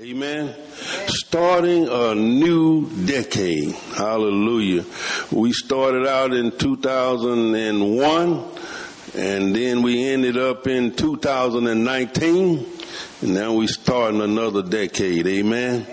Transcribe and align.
Amen. 0.00 0.54
Starting 1.06 1.86
a 1.86 2.14
new 2.14 2.88
decade. 3.04 3.74
Hallelujah. 3.94 4.86
We 5.30 5.52
started 5.52 6.06
out 6.06 6.32
in 6.32 6.50
2001 6.50 8.44
and 9.14 9.54
then 9.54 9.82
we 9.82 10.08
ended 10.08 10.38
up 10.38 10.66
in 10.66 10.92
2019 10.92 12.66
and 13.20 13.34
now 13.34 13.52
we 13.52 13.66
starting 13.66 14.22
another 14.22 14.62
decade. 14.62 15.26
Amen. 15.26 15.86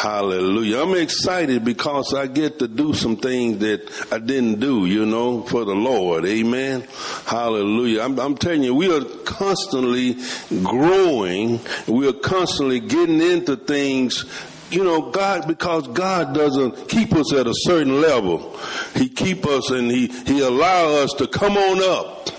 Hallelujah. 0.00 0.80
I'm 0.80 0.94
excited 0.94 1.62
because 1.62 2.14
I 2.14 2.26
get 2.26 2.58
to 2.60 2.68
do 2.68 2.94
some 2.94 3.18
things 3.18 3.58
that 3.58 4.06
I 4.10 4.18
didn't 4.18 4.58
do, 4.58 4.86
you 4.86 5.04
know, 5.04 5.42
for 5.42 5.66
the 5.66 5.74
Lord. 5.74 6.24
Amen. 6.24 6.86
Hallelujah. 7.26 8.00
I'm, 8.00 8.18
I'm 8.18 8.34
telling 8.34 8.62
you, 8.62 8.74
we 8.74 8.90
are 8.90 9.04
constantly 9.26 10.16
growing. 10.48 11.60
We 11.86 12.08
are 12.08 12.14
constantly 12.14 12.80
getting 12.80 13.20
into 13.20 13.56
things 13.56 14.24
you 14.70 14.84
know, 14.84 15.10
God, 15.10 15.46
because 15.46 15.86
God 15.88 16.32
doesn't 16.32 16.88
keep 16.88 17.12
us 17.12 17.34
at 17.34 17.46
a 17.46 17.52
certain 17.54 18.00
level. 18.00 18.58
He 18.94 19.08
keep 19.08 19.44
us 19.44 19.68
and 19.70 19.90
He, 19.90 20.06
He 20.06 20.40
allow 20.40 20.94
us 21.02 21.12
to 21.18 21.26
come 21.26 21.58
on 21.58 21.82
up. 21.82 22.30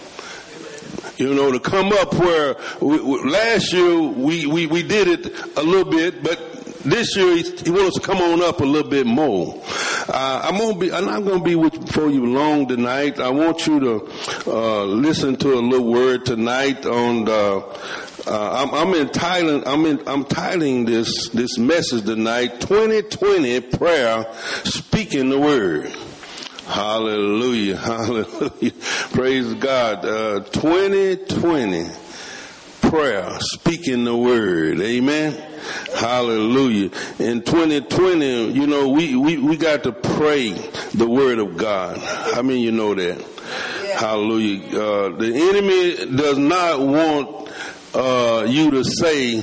You 1.17 1.35
know, 1.35 1.51
to 1.51 1.59
come 1.59 1.91
up 1.93 2.15
where 2.15 2.55
we, 2.81 2.99
we, 2.99 3.29
last 3.29 3.71
year 3.71 4.01
we, 4.01 4.47
we, 4.47 4.65
we 4.65 4.81
did 4.81 5.07
it 5.07 5.57
a 5.57 5.61
little 5.61 5.91
bit, 5.91 6.23
but 6.23 6.50
this 6.83 7.15
year 7.15 7.35
he, 7.35 7.43
he 7.43 7.69
wants 7.69 7.99
to 7.99 8.01
come 8.01 8.17
on 8.17 8.41
up 8.41 8.59
a 8.61 8.65
little 8.65 8.89
bit 8.89 9.05
more. 9.05 9.61
Uh, 10.07 10.41
I'm 10.43 10.57
gonna 10.57 10.77
be, 10.77 10.91
I'm 10.91 11.05
not 11.05 11.23
gonna 11.23 11.43
be 11.43 11.55
with 11.55 11.91
for 11.91 12.09
you 12.09 12.25
long 12.25 12.67
tonight. 12.67 13.19
I 13.19 13.29
want 13.29 13.67
you 13.67 13.79
to 13.79 14.11
uh, 14.47 14.83
listen 14.85 15.35
to 15.37 15.53
a 15.53 15.61
little 15.61 15.91
word 15.91 16.25
tonight 16.25 16.85
on 16.85 17.25
the. 17.25 17.63
Uh, 18.27 18.51
I'm, 18.53 18.73
I'm 18.73 18.93
I'm, 19.65 19.85
in, 19.87 20.07
I'm 20.07 20.25
titling 20.25 20.85
this, 20.85 21.29
this 21.29 21.57
message 21.57 22.05
tonight, 22.05 22.61
2020 22.61 23.61
prayer, 23.61 24.31
speaking 24.63 25.29
the 25.29 25.39
word. 25.39 25.91
Hallelujah. 26.67 27.77
Hallelujah. 27.77 28.71
Praise 29.11 29.53
God. 29.55 30.05
Uh, 30.05 30.39
2020 30.51 32.10
prayer, 32.91 33.37
speaking 33.39 34.03
the 34.03 34.13
word. 34.13 34.81
Amen. 34.81 35.31
Hallelujah. 35.95 36.91
In 37.19 37.41
2020, 37.41 38.51
you 38.51 38.67
know, 38.67 38.89
we, 38.89 39.15
we, 39.15 39.37
we 39.37 39.55
got 39.55 39.83
to 39.83 39.93
pray 39.93 40.49
the 40.93 41.07
word 41.07 41.39
of 41.39 41.55
God. 41.55 41.99
How 41.99 42.41
many 42.41 42.59
you 42.61 42.73
know 42.73 42.93
that? 42.93 43.17
Yeah. 43.17 43.97
Hallelujah. 43.97 44.77
Uh, 44.77 45.09
the 45.15 45.33
enemy 45.33 46.17
does 46.17 46.37
not 46.37 46.81
want 46.81 47.49
uh, 47.93 48.45
you 48.49 48.71
to 48.71 48.83
say 48.83 49.41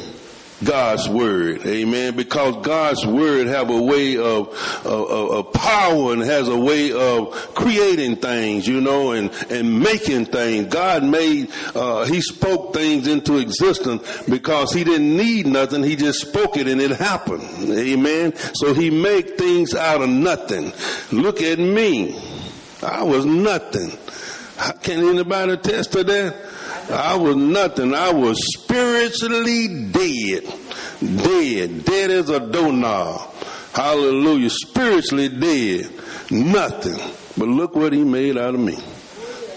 God's 0.65 1.09
word. 1.09 1.65
Amen. 1.67 2.17
Because 2.17 2.65
God's 2.65 3.07
word 3.07 3.47
have 3.47 3.71
a 3.71 3.81
way 3.81 4.17
of, 4.17 4.49
of, 4.85 5.11
of, 5.31 5.53
power 5.53 6.13
and 6.13 6.23
has 6.23 6.49
a 6.49 6.59
way 6.59 6.93
of 6.93 7.33
creating 7.55 8.17
things, 8.17 8.67
you 8.67 8.81
know, 8.81 9.13
and, 9.13 9.31
and 9.51 9.81
making 9.81 10.27
things. 10.27 10.73
God 10.73 11.05
made, 11.05 11.51
uh, 11.75 12.05
he 12.07 12.21
spoke 12.21 12.75
things 12.75 13.07
into 13.07 13.39
existence 13.39 14.23
because 14.29 14.73
he 14.73 14.85
didn't 14.85 15.17
need 15.17 15.47
nothing. 15.47 15.83
He 15.83 15.97
just 15.97 16.21
spoke 16.21 16.57
it 16.57 16.67
and 16.67 16.81
it 16.81 16.91
happened. 16.93 17.43
Amen. 17.71 18.35
So 18.55 18.75
he 18.75 18.91
made 18.91 19.39
things 19.39 19.75
out 19.75 20.03
of 20.03 20.09
nothing. 20.09 20.73
Look 21.13 21.41
at 21.41 21.59
me. 21.59 22.19
I 22.83 23.03
was 23.03 23.25
nothing. 23.25 23.97
Can 24.83 25.09
anybody 25.09 25.53
attest 25.53 25.93
to 25.93 26.05
that? 26.05 26.48
I 26.91 27.17
was 27.17 27.37
nothing. 27.37 27.95
I 27.95 28.13
was 28.13 28.39
spiritually 28.55 29.91
dead. 29.91 30.45
Dead. 31.01 31.85
Dead 31.85 32.11
as 32.11 32.31
a 32.31 32.41
doorknob. 32.41 33.35
Hallelujah. 33.73 34.51
Spiritually 34.51 35.29
dead. 35.29 35.91
Nothing. 36.31 36.99
But 37.37 37.49
look 37.49 37.75
what 37.75 37.93
he 37.93 38.03
made 38.05 38.37
out 38.37 38.55
of 38.55 38.61
me. 38.61 38.79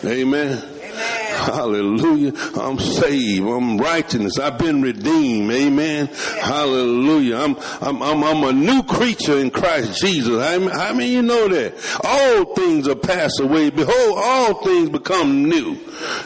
Amen. 0.04 0.71
Hallelujah. 0.92 2.34
I'm 2.56 2.80
saved. 2.80 3.48
I'm 3.48 3.78
righteousness. 3.78 4.38
I've 4.40 4.58
been 4.58 4.82
redeemed. 4.82 5.52
Amen. 5.52 6.08
Hallelujah. 6.08 7.38
I'm, 7.38 7.58
I'm, 7.82 8.02
I'm, 8.02 8.24
I'm 8.24 8.44
a 8.44 8.54
new 8.54 8.84
creature 8.84 9.38
in 9.40 9.50
Christ 9.50 10.00
Jesus. 10.02 10.42
How, 10.42 10.70
how 10.70 10.94
many 10.94 11.12
you 11.12 11.22
know 11.22 11.48
that? 11.48 11.74
All 12.04 12.56
things 12.56 12.88
are 12.88 12.96
passed 12.96 13.40
away. 13.40 13.70
Behold, 13.70 14.18
all 14.18 14.64
things 14.64 14.90
become 14.90 15.50
new. 15.50 15.80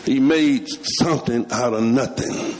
He 0.04 0.20
made 0.20 0.68
something 1.00 1.52
out 1.52 1.74
of 1.74 1.84
nothing. 1.84 2.60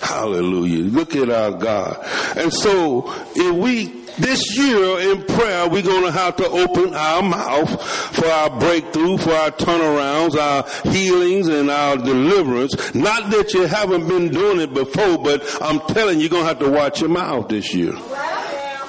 Hallelujah. 0.00 0.84
Look 0.84 1.14
at 1.14 1.28
our 1.30 1.52
God. 1.52 1.98
And 2.36 2.52
so 2.52 3.12
if 3.34 3.54
we 3.54 3.99
this 4.20 4.56
year 4.56 5.12
in 5.12 5.22
prayer, 5.24 5.68
we're 5.68 5.82
going 5.82 6.04
to 6.04 6.12
have 6.12 6.36
to 6.36 6.48
open 6.48 6.94
our 6.94 7.22
mouth 7.22 7.82
for 8.14 8.26
our 8.26 8.50
breakthrough, 8.58 9.18
for 9.18 9.32
our 9.32 9.50
turnarounds, 9.50 10.36
our 10.36 10.90
healings, 10.90 11.48
and 11.48 11.70
our 11.70 11.96
deliverance. 11.96 12.94
Not 12.94 13.30
that 13.30 13.54
you 13.54 13.66
haven't 13.66 14.08
been 14.08 14.28
doing 14.28 14.60
it 14.60 14.74
before, 14.74 15.18
but 15.18 15.42
I'm 15.62 15.80
telling 15.94 16.16
you, 16.16 16.22
you're 16.22 16.30
going 16.30 16.42
to 16.42 16.48
have 16.48 16.58
to 16.60 16.70
watch 16.70 17.00
your 17.00 17.10
mouth 17.10 17.48
this 17.48 17.74
year. 17.74 17.94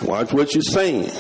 Watch 0.03 0.33
what 0.33 0.53
you're 0.53 0.63
saying 0.63 1.11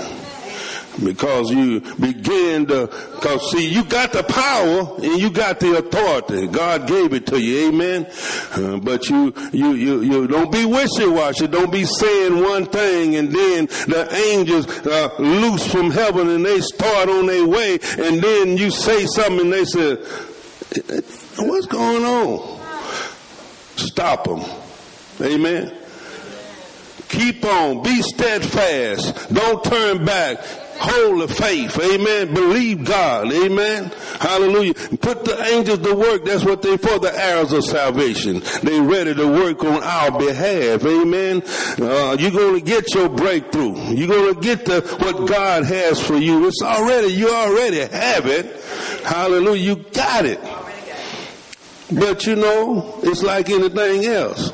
because 1.03 1.51
you 1.51 1.81
begin 1.95 2.65
to, 2.67 2.87
cause 2.87 3.51
see, 3.51 3.67
you 3.69 3.83
got 3.85 4.11
the 4.11 4.23
power 4.23 4.95
and 5.03 5.19
you 5.19 5.29
got 5.29 5.59
the 5.59 5.77
authority. 5.77 6.47
God 6.47 6.87
gave 6.87 7.13
it 7.13 7.27
to 7.27 7.39
you, 7.39 7.69
amen. 7.69 8.07
Uh, 8.51 8.77
but 8.77 9.09
you, 9.09 9.33
you, 9.51 9.73
you, 9.73 10.01
you 10.01 10.27
don't 10.27 10.51
be 10.51 10.65
wishy-washy. 10.65 11.47
Don't 11.47 11.71
be 11.71 11.85
saying 11.85 12.41
one 12.43 12.65
thing 12.65 13.15
and 13.15 13.31
then 13.31 13.65
the 13.65 14.07
angels 14.31 14.67
uh, 14.85 15.09
loose 15.19 15.71
from 15.71 15.91
heaven 15.91 16.29
and 16.29 16.45
they 16.45 16.59
start 16.61 17.09
on 17.09 17.25
their 17.27 17.47
way 17.47 17.79
and 17.97 18.21
then 18.21 18.57
you 18.57 18.71
say 18.71 19.05
something 19.05 19.41
and 19.41 19.53
they 19.53 19.65
say, 19.65 19.95
what's 21.37 21.67
going 21.67 22.03
on? 22.03 22.59
Stop 23.77 24.25
them. 24.25 24.43
Amen. 25.21 25.77
Keep 27.09 27.43
on. 27.43 27.83
Be 27.83 28.01
steadfast. 28.01 29.33
Don't 29.33 29.63
turn 29.63 30.05
back. 30.05 30.37
Hold 30.83 31.21
the 31.21 31.27
faith. 31.27 31.79
Amen. 31.79 32.33
Believe 32.33 32.85
God. 32.85 33.31
Amen. 33.31 33.91
Hallelujah. 34.19 34.73
Put 34.73 35.25
the 35.25 35.39
angels 35.53 35.77
to 35.79 35.93
work. 35.93 36.25
That's 36.25 36.43
what 36.43 36.63
they 36.63 36.75
for 36.77 36.97
the 36.97 37.13
arrows 37.15 37.53
of 37.53 37.63
salvation. 37.65 38.41
They 38.63 38.81
ready 38.81 39.13
to 39.13 39.27
work 39.27 39.63
on 39.63 39.83
our 39.83 40.17
behalf. 40.17 40.83
Amen. 40.83 41.43
Uh, 41.79 42.17
you're 42.19 42.31
going 42.31 42.55
to 42.55 42.65
get 42.65 42.95
your 42.95 43.09
breakthrough. 43.09 43.93
You're 43.93 44.07
going 44.07 44.33
to 44.33 44.41
get 44.41 44.65
the, 44.65 44.81
what 44.99 45.29
God 45.29 45.65
has 45.65 46.03
for 46.03 46.17
you. 46.17 46.47
It's 46.47 46.63
already, 46.63 47.13
you 47.13 47.29
already 47.29 47.81
have 47.81 48.25
it. 48.25 48.59
Hallelujah. 49.05 49.61
You 49.61 49.75
got 49.93 50.25
it. 50.25 50.39
But 51.91 52.25
you 52.25 52.35
know, 52.35 52.99
it's 53.03 53.21
like 53.21 53.51
anything 53.51 54.05
else. 54.05 54.51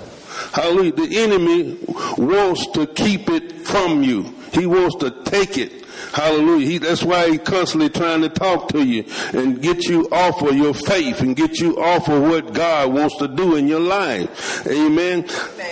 Hallelujah. 0.52 0.92
The 0.92 1.20
enemy 1.20 1.78
wants 2.18 2.68
to 2.72 2.86
keep 2.86 3.30
it 3.30 3.66
from 3.66 4.04
you. 4.04 4.24
He 4.52 4.66
wants 4.66 4.98
to 4.98 5.24
take 5.24 5.58
it. 5.58 5.87
Hallelujah. 6.18 6.66
He, 6.66 6.78
that's 6.80 7.04
why 7.04 7.30
he's 7.30 7.42
constantly 7.42 7.90
trying 7.90 8.22
to 8.22 8.30
talk 8.30 8.70
to 8.70 8.84
you 8.84 9.06
and 9.34 9.62
get 9.62 9.84
you 9.86 10.10
off 10.12 10.42
of 10.42 10.58
your 10.58 10.74
faith 10.74 11.22
and 11.22 11.36
get 11.36 11.60
you 11.60 11.80
off 11.80 12.10
of 12.10 12.24
what 12.24 12.54
God 12.54 12.92
wants 12.92 13.18
to 13.18 13.28
do 13.28 13.56
in 13.56 13.68
your 13.68 13.82
life. 13.82 14.66
Amen. 14.66 15.26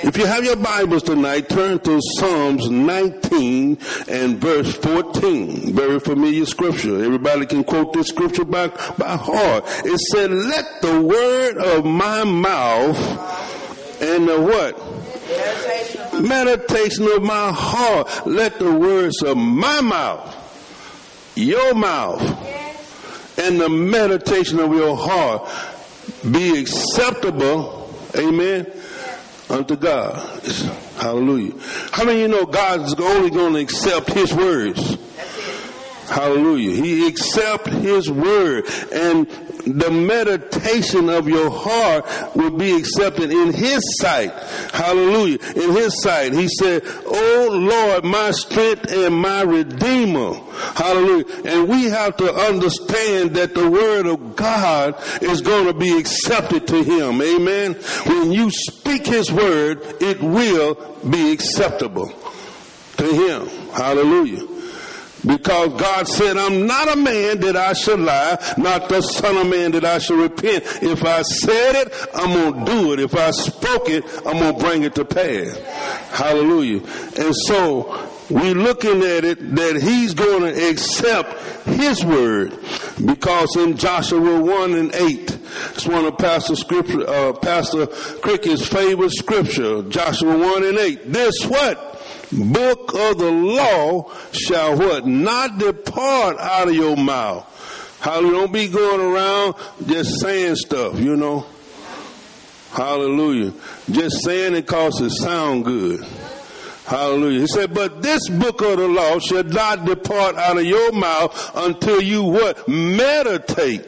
If 0.04 0.18
you 0.18 0.28
have 0.28 0.44
your 0.44 0.56
Bibles 0.56 1.02
tonight, 1.02 1.50
turn 1.50 1.80
to 1.80 2.00
Psalms 2.20 2.70
19 2.70 3.80
and 4.08 4.38
verse 4.38 4.72
14. 4.76 5.74
Very 5.74 6.00
familiar 6.00 6.46
scripture. 6.46 7.04
Everybody 7.04 7.48
can 7.48 7.64
quote 7.64 7.94
this 7.94 8.10
scripture 8.10 8.46
by, 8.46 8.68
by 9.00 9.18
heart. 9.18 9.64
It 9.84 10.00
said, 10.12 10.30
let 10.30 10.80
the 10.84 11.02
word 11.02 11.58
of 11.58 11.86
my 11.86 12.24
mouth 12.24 13.00
and 14.00 14.28
the 14.28 14.40
what? 14.40 14.78
Meditation. 15.28 16.28
Meditation 16.28 17.08
of 17.08 17.24
my 17.24 17.52
heart. 17.52 18.28
Let 18.28 18.60
the 18.60 18.74
words 18.74 19.22
of 19.24 19.38
my 19.38 19.82
mouth, 19.82 20.35
your 21.36 21.74
mouth, 21.76 22.22
and 23.38 23.60
the 23.60 23.70
meditation 23.70 24.60
of 24.60 24.74
your 24.74 24.96
heart 24.96 25.50
be 26.30 26.60
acceptable. 26.60 27.94
Amen. 28.18 28.72
Unto 29.50 29.76
God. 29.76 30.16
Hallelujah. 30.98 31.54
How 31.92 32.06
many 32.06 32.24
of 32.24 32.32
you 32.32 32.36
know 32.36 32.46
God's 32.46 32.94
only 32.96 33.30
going 33.30 33.54
to 33.54 33.60
accept 33.60 34.12
His 34.12 34.34
words? 34.34 34.98
Hallelujah. 36.08 36.72
He 36.72 37.08
accept 37.08 37.68
His 37.68 38.10
word. 38.10 38.66
And 38.92 39.30
the 39.66 39.92
meditation 39.92 41.10
of 41.10 41.28
your 41.28 41.50
heart 41.50 42.06
will 42.36 42.52
be 42.52 42.76
accepted 42.76 43.32
in 43.32 43.54
His 43.54 43.82
sight. 44.00 44.32
Hallelujah. 44.74 45.40
In 45.56 45.72
His 45.72 46.02
sight. 46.02 46.34
He 46.34 46.48
said, 46.48 46.84
Oh 47.06 47.50
Lord, 47.52 48.04
my 48.04 48.32
strength 48.32 48.92
and 48.92 49.16
my 49.16 49.42
redeemer. 49.42 50.34
Hallelujah. 50.76 51.26
And 51.46 51.68
we 51.68 51.86
have 51.86 52.18
to 52.18 52.34
understand 52.34 53.36
that 53.36 53.56
the 53.56 53.70
word 53.70 54.06
of 54.06 54.36
God 54.36 54.96
is 55.22 55.42
going 55.42 55.66
to 55.66 55.74
be 55.74 55.98
accepted 55.98 56.68
to 56.68 56.84
Him. 56.84 57.22
Amen. 57.22 57.74
When 58.06 58.32
you 58.32 58.52
speak 58.52 59.08
His 59.08 59.32
word, 59.32 59.82
it 60.02 60.22
will 60.22 60.76
be 61.10 61.32
acceptable 61.32 62.12
to 62.98 63.06
Him. 63.06 63.48
Hallelujah. 63.74 64.55
Because 65.26 65.80
God 65.80 66.08
said, 66.08 66.38
I'm 66.38 66.68
not 66.68 66.92
a 66.92 66.96
man 66.96 67.40
that 67.42 67.56
I 67.56 67.74
should 67.74 68.00
lie, 68.00 68.38
not 68.58 68.90
the 68.90 69.02
son 69.02 69.38
of 69.38 69.48
man 69.48 69.72
that 69.72 69.86
I 69.86 69.98
should 69.98 70.20
repent. 70.20 70.64
If 70.84 71.04
I 71.04 71.22
said 71.24 71.76
it, 71.76 71.94
I'm 72.14 72.34
going 72.34 72.66
to 72.66 72.72
do 72.72 72.94
it. 72.94 73.00
If 73.00 73.16
I 73.16 73.32
spoke 73.32 73.90
it, 73.90 74.04
I'm 74.26 74.40
going 74.40 74.56
to 74.56 74.60
bring 74.60 74.84
it 74.84 74.96
to 74.96 75.06
pass. 75.06 75.58
Hallelujah. 76.12 76.82
And 77.18 77.36
so 77.36 78.10
we're 78.30 78.56
looking 78.56 79.02
at 79.04 79.24
it 79.24 79.56
that 79.56 79.76
he's 79.82 80.14
going 80.14 80.42
to 80.42 80.70
accept 80.70 81.40
his 81.66 82.04
word 82.04 82.58
because 83.04 83.56
in 83.56 83.78
Joshua 83.78 84.40
1 84.42 84.74
and 84.74 84.94
8, 84.94 85.40
it's 85.72 85.86
one 85.86 86.06
of 86.06 86.18
Pastor 86.18 86.56
scripture, 86.56 87.08
uh, 87.08 87.34
Pastor 87.34 87.88
Cricket's 87.88 88.68
favorite 88.68 89.12
scripture, 89.12 89.84
Joshua 89.84 90.38
1 90.38 90.64
and 90.64 90.78
8. 90.78 91.12
This 91.12 91.46
what? 91.46 91.95
Book 92.32 92.94
of 92.94 93.18
the 93.18 93.32
law 93.32 94.12
shall 94.32 94.78
what? 94.78 95.06
Not 95.06 95.58
depart 95.58 96.38
out 96.40 96.68
of 96.68 96.76
your 96.76 96.96
mouth. 96.96 97.52
Hallelujah. 98.02 98.32
Don't 98.34 98.54
be 98.54 98.68
going 98.68 99.02
around 99.02 99.56
just 99.86 100.20
saying 100.22 100.56
stuff, 100.58 101.00
you 101.00 101.16
know. 101.16 101.46
Hallelujah. 102.72 103.54
Just 103.90 104.24
saying 104.24 104.54
it 104.56 104.68
cause 104.68 105.00
it 105.02 105.12
sound 105.12 105.66
good. 105.66 106.06
Hallelujah. 106.86 107.40
He 107.40 107.48
said, 107.48 107.74
but 107.74 108.04
this 108.04 108.30
book 108.30 108.62
of 108.62 108.78
the 108.78 108.88
law 108.88 109.18
shall 109.18 109.44
not 109.44 109.86
depart 109.86 110.36
out 110.36 110.58
of 110.58 110.66
your 110.66 110.92
mouth 110.92 111.52
until 111.56 112.00
you 112.00 112.24
what? 112.24 112.68
Meditate. 112.68 113.88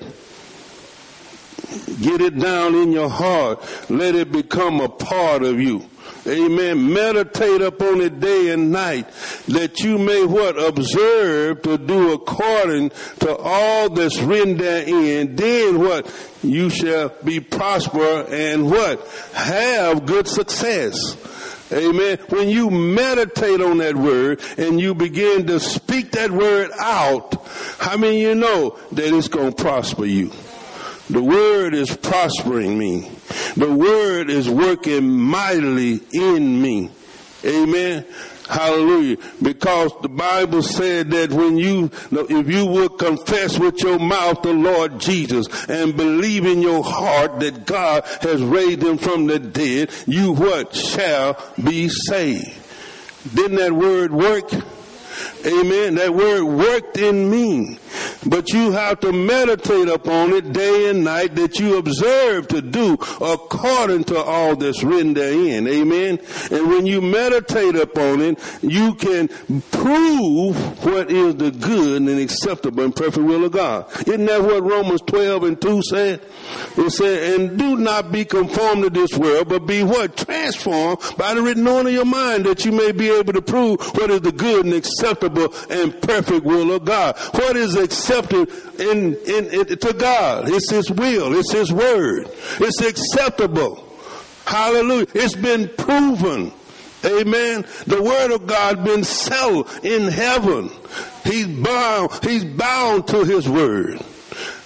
Get 2.01 2.21
it 2.21 2.39
down 2.39 2.75
in 2.75 2.91
your 2.91 3.09
heart. 3.09 3.61
Let 3.89 4.15
it 4.15 4.31
become 4.31 4.79
a 4.79 4.89
part 4.89 5.43
of 5.43 5.59
you. 5.59 5.87
Amen. 6.27 6.93
Meditate 6.93 7.61
upon 7.61 8.01
it 8.01 8.19
day 8.19 8.49
and 8.49 8.71
night 8.71 9.07
that 9.47 9.79
you 9.79 9.97
may 9.97 10.25
what? 10.25 10.61
Observe 10.61 11.61
to 11.61 11.77
do 11.77 12.13
according 12.13 12.91
to 13.19 13.35
all 13.35 13.89
that's 13.89 14.19
written 14.19 14.57
therein. 14.57 15.35
Then 15.35 15.79
what? 15.79 16.13
You 16.43 16.69
shall 16.69 17.13
be 17.23 17.39
prosper 17.39 18.25
and 18.29 18.69
what? 18.69 19.07
Have 19.33 20.05
good 20.05 20.27
success. 20.27 21.15
Amen. 21.71 22.17
When 22.29 22.49
you 22.49 22.69
meditate 22.69 23.61
on 23.61 23.79
that 23.79 23.95
word 23.95 24.41
and 24.57 24.79
you 24.79 24.95
begin 24.95 25.47
to 25.47 25.59
speak 25.59 26.11
that 26.11 26.31
word 26.31 26.71
out, 26.79 27.45
how 27.77 27.97
many 27.97 28.21
you 28.21 28.35
know 28.35 28.77
that 28.93 29.13
it's 29.13 29.27
going 29.27 29.53
to 29.53 29.63
prosper 29.63 30.05
you? 30.05 30.31
The 31.09 31.23
word 31.23 31.73
is 31.73 31.95
prospering 31.95 32.77
me. 32.77 33.09
The 33.55 33.73
word 33.73 34.29
is 34.29 34.49
working 34.49 35.09
mightily 35.09 36.01
in 36.11 36.61
me. 36.61 36.91
Amen. 37.45 38.05
Hallelujah. 38.49 39.17
Because 39.41 39.91
the 40.01 40.09
Bible 40.09 40.61
said 40.61 41.11
that 41.11 41.31
when 41.31 41.57
you, 41.57 41.91
if 42.11 42.49
you 42.49 42.65
would 42.65 42.97
confess 42.97 43.59
with 43.59 43.81
your 43.81 43.99
mouth 43.99 44.41
the 44.41 44.53
Lord 44.53 44.99
Jesus 44.99 45.47
and 45.69 45.95
believe 45.95 46.45
in 46.45 46.61
your 46.61 46.83
heart 46.83 47.39
that 47.41 47.65
God 47.65 48.05
has 48.21 48.41
raised 48.41 48.83
him 48.83 48.97
from 48.97 49.27
the 49.27 49.39
dead, 49.39 49.91
you 50.05 50.33
what 50.33 50.75
shall 50.75 51.37
be 51.61 51.89
saved. 51.89 52.53
Didn't 53.33 53.57
that 53.57 53.73
word 53.73 54.13
work? 54.13 54.49
Amen. 55.45 55.95
That 55.95 56.13
word 56.13 56.43
worked 56.43 56.97
in 56.97 57.29
me. 57.29 57.79
But 58.25 58.49
you 58.51 58.71
have 58.71 58.99
to 59.01 59.11
meditate 59.11 59.87
upon 59.87 60.33
it 60.33 60.51
day 60.51 60.89
and 60.89 61.03
night 61.03 61.35
that 61.35 61.59
you 61.59 61.77
observe 61.77 62.47
to 62.49 62.61
do 62.61 62.93
according 63.21 64.05
to 64.05 64.17
all 64.21 64.55
that's 64.55 64.83
written 64.83 65.13
therein. 65.13 65.67
Amen. 65.67 66.19
And 66.51 66.69
when 66.69 66.85
you 66.85 67.01
meditate 67.01 67.75
upon 67.75 68.21
it, 68.21 68.39
you 68.61 68.95
can 68.95 69.29
prove 69.71 70.85
what 70.85 71.11
is 71.11 71.35
the 71.35 71.51
good 71.51 72.01
and 72.01 72.19
acceptable 72.19 72.83
and 72.83 72.95
perfect 72.95 73.25
will 73.25 73.45
of 73.45 73.51
God. 73.51 73.87
Isn't 74.07 74.25
that 74.25 74.41
what 74.41 74.63
Romans 74.63 75.01
12 75.01 75.43
and 75.43 75.61
2 75.61 75.81
said? 75.83 76.21
It 76.77 76.91
said, 76.91 77.39
and 77.39 77.57
do 77.57 77.77
not 77.77 78.11
be 78.11 78.25
conformed 78.25 78.83
to 78.83 78.89
this 78.89 79.17
world, 79.17 79.49
but 79.49 79.65
be 79.65 79.83
what? 79.83 80.17
Transformed 80.17 80.99
by 81.17 81.33
the 81.33 81.41
written 81.41 81.67
on 81.67 81.87
of 81.87 81.93
your 81.93 82.05
mind 82.05 82.45
that 82.45 82.65
you 82.65 82.71
may 82.71 82.91
be 82.91 83.09
able 83.09 83.33
to 83.33 83.41
prove 83.41 83.79
what 83.95 84.09
is 84.09 84.21
the 84.21 84.31
good 84.31 84.65
and 84.65 84.73
acceptable 84.73 85.26
and 85.69 86.01
perfect 86.01 86.45
will 86.45 86.71
of 86.71 86.85
God. 86.85 87.17
What 87.33 87.55
is 87.55 87.75
accepted 87.75 88.49
in, 88.79 89.15
in, 89.15 89.45
in, 89.47 89.65
to 89.77 89.93
God? 89.93 90.49
It's 90.49 90.71
His 90.71 90.91
will. 90.91 91.37
It's 91.37 91.51
His 91.51 91.71
word. 91.71 92.29
It's 92.59 92.81
acceptable. 92.81 93.83
Hallelujah. 94.45 95.07
It's 95.13 95.35
been 95.35 95.67
proven. 95.67 96.53
Amen. 97.05 97.65
The 97.85 98.01
word 98.01 98.31
of 98.31 98.47
God 98.47 98.83
been 98.83 99.03
settled 99.03 99.69
in 99.83 100.07
heaven. 100.07 100.71
He's 101.23 101.47
bound, 101.47 102.11
he's 102.23 102.45
bound 102.45 103.07
to 103.09 103.23
his 103.23 103.47
word. 103.47 104.01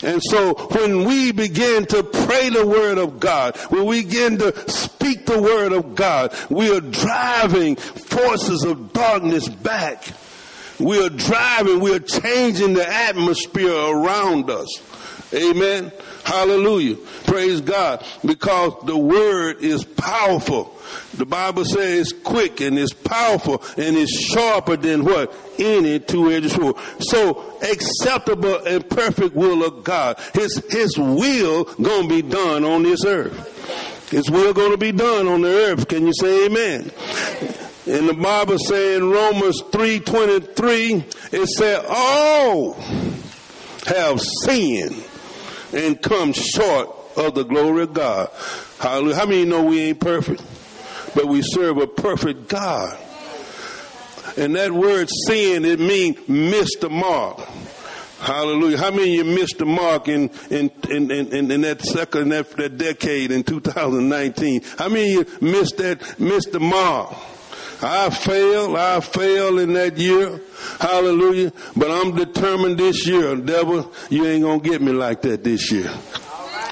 And 0.03 0.21
so 0.23 0.53
when 0.71 1.05
we 1.05 1.31
begin 1.31 1.85
to 1.87 2.03
pray 2.03 2.49
the 2.49 2.65
word 2.65 2.97
of 2.97 3.19
God, 3.19 3.57
when 3.69 3.85
we 3.85 4.03
begin 4.03 4.37
to 4.39 4.69
speak 4.69 5.25
the 5.25 5.41
word 5.41 5.73
of 5.73 5.95
God, 5.95 6.35
we 6.49 6.75
are 6.75 6.81
driving 6.81 7.75
forces 7.75 8.63
of 8.63 8.93
darkness 8.93 9.47
back. 9.47 10.05
We 10.81 11.05
are 11.05 11.09
driving, 11.09 11.79
we 11.79 11.93
are 11.95 11.99
changing 11.99 12.73
the 12.73 12.87
atmosphere 12.87 13.71
around 13.71 14.49
us. 14.49 14.67
Amen. 15.33 15.91
Hallelujah. 16.23 16.97
Praise 17.25 17.61
God. 17.61 18.05
Because 18.25 18.73
the 18.85 18.97
word 18.97 19.63
is 19.63 19.83
powerful. 19.83 20.75
The 21.15 21.25
Bible 21.25 21.65
says 21.65 22.13
quick 22.23 22.61
and 22.61 22.77
it's 22.77 22.93
powerful 22.93 23.63
and 23.77 23.95
it's 23.95 24.19
sharper 24.19 24.75
than 24.75 25.05
what? 25.05 25.33
Any 25.57 25.99
two-edged 25.99 26.51
sword. 26.51 26.75
So 26.99 27.57
acceptable 27.61 28.55
and 28.65 28.87
perfect 28.89 29.35
will 29.35 29.63
of 29.63 29.83
God. 29.83 30.19
His, 30.33 30.63
his 30.69 30.97
will 30.97 31.63
gonna 31.63 32.07
be 32.07 32.21
done 32.21 32.65
on 32.65 32.83
this 32.83 33.05
earth. 33.05 34.09
His 34.09 34.29
will 34.29 34.53
gonna 34.53 34.77
be 34.77 34.91
done 34.91 35.27
on 35.27 35.41
the 35.41 35.49
earth. 35.49 35.87
Can 35.87 36.05
you 36.05 36.13
say 36.19 36.47
amen? 36.47 36.91
And 37.87 38.07
the 38.07 38.13
Bible 38.13 38.59
say 38.59 38.95
in 38.95 39.09
Romans 39.09 39.61
3.23, 39.63 41.33
it 41.33 41.47
said, 41.47 41.83
all 41.89 42.73
have 43.87 44.21
sinned 44.21 45.03
and 45.73 46.01
come 46.01 46.33
short 46.33 46.95
of 47.17 47.33
the 47.33 47.43
glory 47.43 47.83
of 47.83 47.93
God. 47.93 48.29
Hallelujah. 48.79 49.15
How 49.15 49.25
many 49.25 49.45
know 49.45 49.63
we 49.63 49.81
ain't 49.81 49.99
perfect? 49.99 50.43
But 51.15 51.27
we 51.27 51.41
serve 51.41 51.77
a 51.77 51.87
perfect 51.87 52.47
God. 52.47 52.97
And 54.37 54.55
that 54.55 54.71
word 54.71 55.09
sin, 55.27 55.65
it 55.65 55.79
means 55.79 56.17
miss 56.27 56.75
the 56.77 56.89
mark. 56.89 57.39
Hallelujah. 58.19 58.77
How 58.77 58.91
many 58.91 59.15
you 59.15 59.23
missed 59.23 59.57
the 59.57 59.65
mark 59.65 60.07
in, 60.07 60.29
in, 60.51 60.71
in, 60.89 61.09
in, 61.09 61.51
in 61.51 61.61
that 61.61 61.81
second, 61.81 62.29
that, 62.29 62.51
that 62.51 62.77
decade 62.77 63.31
in 63.31 63.43
2019? 63.43 64.61
How 64.77 64.89
many 64.89 65.11
you 65.13 65.25
missed 65.41 65.77
that, 65.77 66.19
missed 66.19 66.51
the 66.51 66.59
mark? 66.59 67.15
I 67.83 68.09
failed, 68.09 68.75
I 68.75 68.99
failed 68.99 69.59
in 69.59 69.73
that 69.73 69.97
year. 69.97 70.39
Hallelujah. 70.79 71.51
But 71.75 71.91
I'm 71.91 72.15
determined 72.15 72.77
this 72.77 73.07
year, 73.07 73.35
devil, 73.35 73.91
you 74.09 74.25
ain't 74.25 74.43
gonna 74.43 74.59
get 74.59 74.81
me 74.81 74.91
like 74.91 75.21
that 75.23 75.43
this 75.43 75.71
year. 75.71 75.91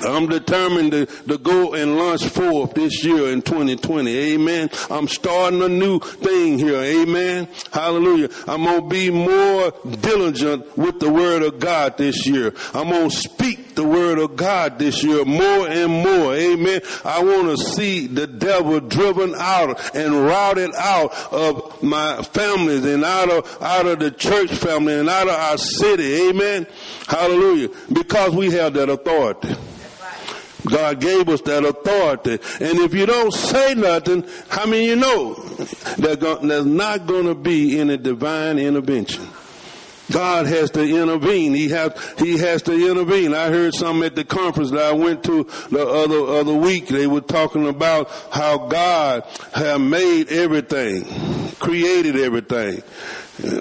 I'm 0.02 0.28
determined 0.28 0.92
to, 0.92 1.06
to 1.06 1.38
go 1.38 1.74
and 1.74 1.98
launch 1.98 2.26
forth 2.28 2.74
this 2.74 3.04
year 3.04 3.32
in 3.32 3.42
2020. 3.42 4.34
Amen. 4.34 4.70
I'm 4.90 5.08
starting 5.08 5.62
a 5.62 5.70
new 5.70 6.00
thing 6.00 6.58
here. 6.60 6.80
Amen. 6.80 7.48
Hallelujah. 7.72 8.30
I'm 8.48 8.64
going 8.64 8.82
to 8.82 8.88
be 8.90 9.10
more 9.10 9.74
diligent 10.02 10.78
with 10.78 11.00
the 11.00 11.10
word 11.10 11.44
of 11.44 11.60
God 11.60 11.98
this 11.98 12.26
year. 12.26 12.54
I'm 12.74 12.90
going 12.90 13.10
to 13.10 13.16
speak 13.16 13.76
the 13.76 13.84
word 13.84 14.20
of 14.20 14.36
God 14.36 14.80
this 14.80 15.04
year 15.04 15.24
more 15.26 15.68
and 15.68 15.92
more. 15.92 16.36
Amen. 16.36 16.82
I 17.06 17.24
want 17.24 17.58
to 17.58 17.64
see 17.64 18.08
the 18.08 18.28
devil 18.28 18.80
driven 18.80 19.34
out 19.36 19.96
and 19.96 20.14
routed 20.14 20.72
out 20.76 21.14
of 21.32 21.82
my 21.82 22.22
families 22.24 22.86
and 22.86 23.04
out 23.04 23.30
of, 23.30 23.62
out 23.62 23.86
of 23.86 24.00
the 24.00 24.12
church 24.12 24.52
family 24.52 25.00
and 25.00 25.10
out 25.10 25.28
of 25.28 25.36
our 25.36 25.58
city. 25.58 26.30
Amen. 26.30 26.68
Hallelujah. 27.08 27.70
Because 27.92 28.36
we 28.36 28.52
have 28.52 28.74
that 28.74 28.90
authority. 28.90 29.56
God 30.66 31.00
gave 31.00 31.30
us 31.30 31.42
that 31.42 31.64
authority. 31.64 32.34
And 32.64 32.80
if 32.80 32.94
you 32.94 33.06
don't 33.06 33.34
say 33.34 33.76
nothing, 33.76 34.26
how 34.50 34.66
many 34.66 34.88
you 34.88 34.96
know 34.96 35.34
there's 35.98 36.66
not 36.66 37.08
going 37.08 37.26
to 37.26 37.36
be 37.36 37.80
any 37.80 37.98
divine 37.98 38.60
intervention? 38.60 39.28
God 40.12 40.48
has 40.48 40.72
to 40.72 40.82
intervene. 40.82 41.54
He 41.54 41.70
has, 41.70 41.94
he 42.18 42.38
has 42.40 42.64
to 42.64 42.74
intervene. 42.74 43.34
I 43.34 43.50
heard 43.50 43.74
something 43.76 44.04
at 44.04 44.16
the 44.16 44.24
conference 44.24 44.72
that 44.72 44.82
I 44.82 44.92
went 44.92 45.24
to 45.26 45.44
the 45.70 45.88
other, 45.88 46.26
other 46.26 46.54
week. 46.54 46.88
They 46.88 47.08
were 47.08 47.22
talking 47.22 47.68
about 47.68 48.10
how 48.32 48.68
God 48.68 49.24
had 49.54 49.78
made 49.78 50.30
everything, 50.30 51.06
created 51.60 52.16
everything. 52.16 52.82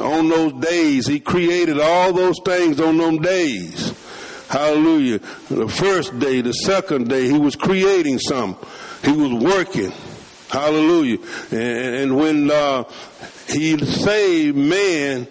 On 0.00 0.28
those 0.28 0.54
days, 0.54 1.06
He 1.06 1.20
created 1.20 1.78
all 1.78 2.12
those 2.12 2.40
things 2.44 2.80
on 2.80 2.96
those 2.96 3.20
days. 3.20 4.07
Hallelujah. 4.48 5.18
The 5.48 5.68
first 5.68 6.18
day, 6.18 6.40
the 6.40 6.52
second 6.52 7.08
day, 7.08 7.26
He 7.26 7.38
was 7.38 7.56
creating 7.56 8.18
something. 8.18 8.68
He 9.04 9.12
was 9.12 9.32
working. 9.32 9.92
Hallelujah. 10.50 11.18
And, 11.50 11.94
and 11.96 12.16
when 12.16 12.50
uh, 12.50 12.84
He 13.48 13.78
saved 13.78 14.56
man, 14.56 15.28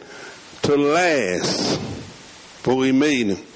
to 0.67 0.75
last 0.75 1.79
before 1.79 2.83
he 2.83 2.91
made 2.91 3.27
him. 3.27 3.46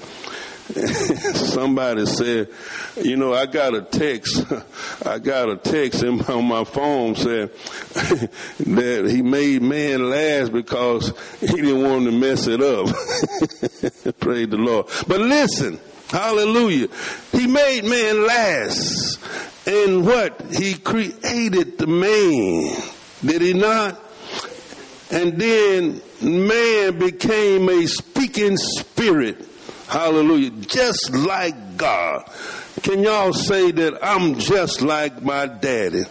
Somebody 1.34 2.06
said, 2.06 2.48
you 3.02 3.16
know, 3.16 3.34
I 3.34 3.46
got 3.46 3.74
a 3.74 3.82
text, 3.82 4.44
I 5.06 5.18
got 5.18 5.50
a 5.50 5.56
text 5.56 6.02
in, 6.02 6.20
on 6.22 6.46
my 6.46 6.64
phone 6.64 7.14
said 7.14 7.50
that 7.92 9.06
he 9.10 9.22
made 9.22 9.62
man 9.62 10.08
last 10.08 10.52
because 10.52 11.12
he 11.40 11.46
didn't 11.46 11.82
want 11.82 12.04
to 12.06 12.12
mess 12.12 12.46
it 12.46 12.62
up. 12.62 12.86
Praise 14.20 14.48
the 14.48 14.56
Lord. 14.56 14.86
But 15.06 15.20
listen, 15.20 15.78
hallelujah. 16.08 16.88
He 17.32 17.46
made 17.46 17.84
man 17.84 18.26
last. 18.26 19.18
And 19.66 20.06
what? 20.06 20.40
He 20.52 20.74
created 20.74 21.78
the 21.78 21.86
man. 21.86 22.82
Did 23.24 23.42
he 23.42 23.52
not? 23.52 24.00
And 25.10 25.38
then 25.38 26.00
man 26.22 26.98
became 26.98 27.68
a 27.68 27.86
speaking 27.86 28.56
spirit. 28.56 29.48
Hallelujah. 29.92 30.48
Just 30.52 31.12
like 31.12 31.76
God. 31.76 32.24
Can 32.82 33.00
y'all 33.02 33.34
say 33.34 33.72
that 33.72 34.02
I'm 34.02 34.38
just 34.38 34.80
like 34.80 35.20
my 35.20 35.46
daddy? 35.46 36.04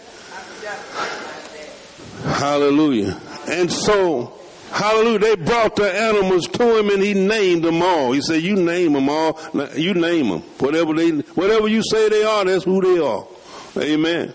Hallelujah. 2.22 3.20
And 3.48 3.72
so, 3.72 4.38
hallelujah, 4.70 5.18
they 5.18 5.34
brought 5.34 5.74
the 5.74 5.92
animals 5.92 6.46
to 6.46 6.78
him 6.78 6.90
and 6.90 7.02
he 7.02 7.14
named 7.14 7.64
them 7.64 7.82
all. 7.82 8.12
He 8.12 8.20
said, 8.20 8.40
you 8.40 8.54
name 8.54 8.92
them 8.92 9.08
all. 9.08 9.40
You 9.74 9.94
name 9.94 10.28
them. 10.28 10.42
Whatever 10.60 10.94
they, 10.94 11.10
whatever 11.10 11.66
you 11.66 11.82
say 11.82 12.08
they 12.08 12.22
are, 12.22 12.44
that's 12.44 12.62
who 12.62 12.80
they 12.80 13.04
are. 13.04 13.26
Amen. 13.78 14.32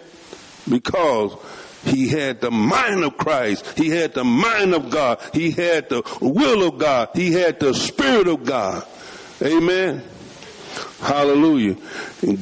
Because 0.67 1.37
he 1.85 2.09
had 2.09 2.41
the 2.41 2.51
mind 2.51 3.05
of 3.05 3.15
Christ. 3.15 3.77
He 3.77 3.91
had 3.91 4.13
the 4.13 4.25
mind 4.25 4.73
of 4.73 4.89
God. 4.89 5.21
He 5.31 5.51
had 5.51 5.87
the 5.87 6.03
will 6.19 6.67
of 6.67 6.79
God. 6.79 7.11
He 7.13 7.31
had 7.31 7.61
the 7.61 7.73
spirit 7.73 8.27
of 8.27 8.43
God. 8.43 8.85
Amen. 9.41 10.03
Hallelujah. 10.99 11.77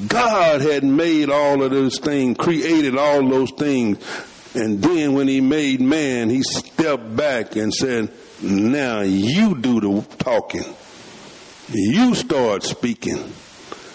God 0.07 0.61
had 0.61 0.83
made 0.83 1.29
all 1.29 1.61
of 1.61 1.71
those 1.71 1.99
things, 1.99 2.37
created 2.37 2.97
all 2.97 3.27
those 3.27 3.51
things. 3.51 3.97
And 4.55 4.81
then 4.81 5.13
when 5.13 5.27
he 5.27 5.41
made 5.41 5.81
man, 5.81 6.29
he 6.29 6.41
stepped 6.41 7.15
back 7.15 7.57
and 7.57 7.73
said, 7.73 8.09
now 8.41 9.01
you 9.01 9.55
do 9.55 9.81
the 9.81 10.01
talking. 10.17 10.63
You 11.69 12.15
start 12.15 12.63
speaking. 12.63 13.31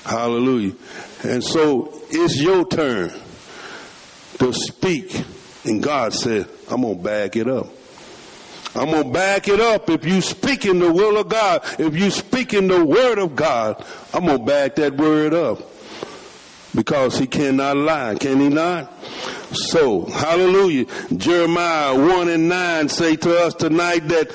Hallelujah. 0.05 0.75
And 1.23 1.43
so 1.43 1.93
it's 2.11 2.41
your 2.41 2.67
turn 2.67 3.13
to 4.39 4.53
speak. 4.53 5.25
And 5.65 5.83
God 5.83 6.13
said, 6.13 6.49
I'm 6.71 6.83
going 6.83 6.99
to 6.99 7.03
back 7.03 7.37
it 7.37 7.49
up. 7.49 7.69
I'm 8.75 8.91
going 8.91 9.05
to 9.05 9.11
back 9.11 9.49
it 9.49 9.61
up. 9.61 9.91
If 9.91 10.05
you 10.05 10.21
speak 10.21 10.65
in 10.65 10.79
the 10.79 10.93
will 10.93 11.19
of 11.19 11.29
God, 11.29 11.63
if 11.79 11.97
you 11.97 12.11
speak 12.11 12.55
in 12.55 12.69
the 12.69 12.85
word 12.85 13.19
of 13.19 13.35
God, 13.35 13.85
I'm 14.15 14.27
going 14.27 14.39
to 14.39 14.45
back 14.45 14.77
that 14.77 14.97
word 14.97 15.35
up. 15.35 15.59
Because 16.75 17.19
he 17.19 17.27
cannot 17.27 17.77
lie, 17.77 18.15
can 18.15 18.39
he 18.39 18.49
not? 18.49 18.93
So, 19.53 20.05
hallelujah. 20.05 20.87
Jeremiah 21.17 21.99
1 21.99 22.29
and 22.29 22.49
9 22.49 22.89
say 22.89 23.17
to 23.17 23.41
us 23.41 23.55
tonight 23.55 24.07
that 24.09 24.31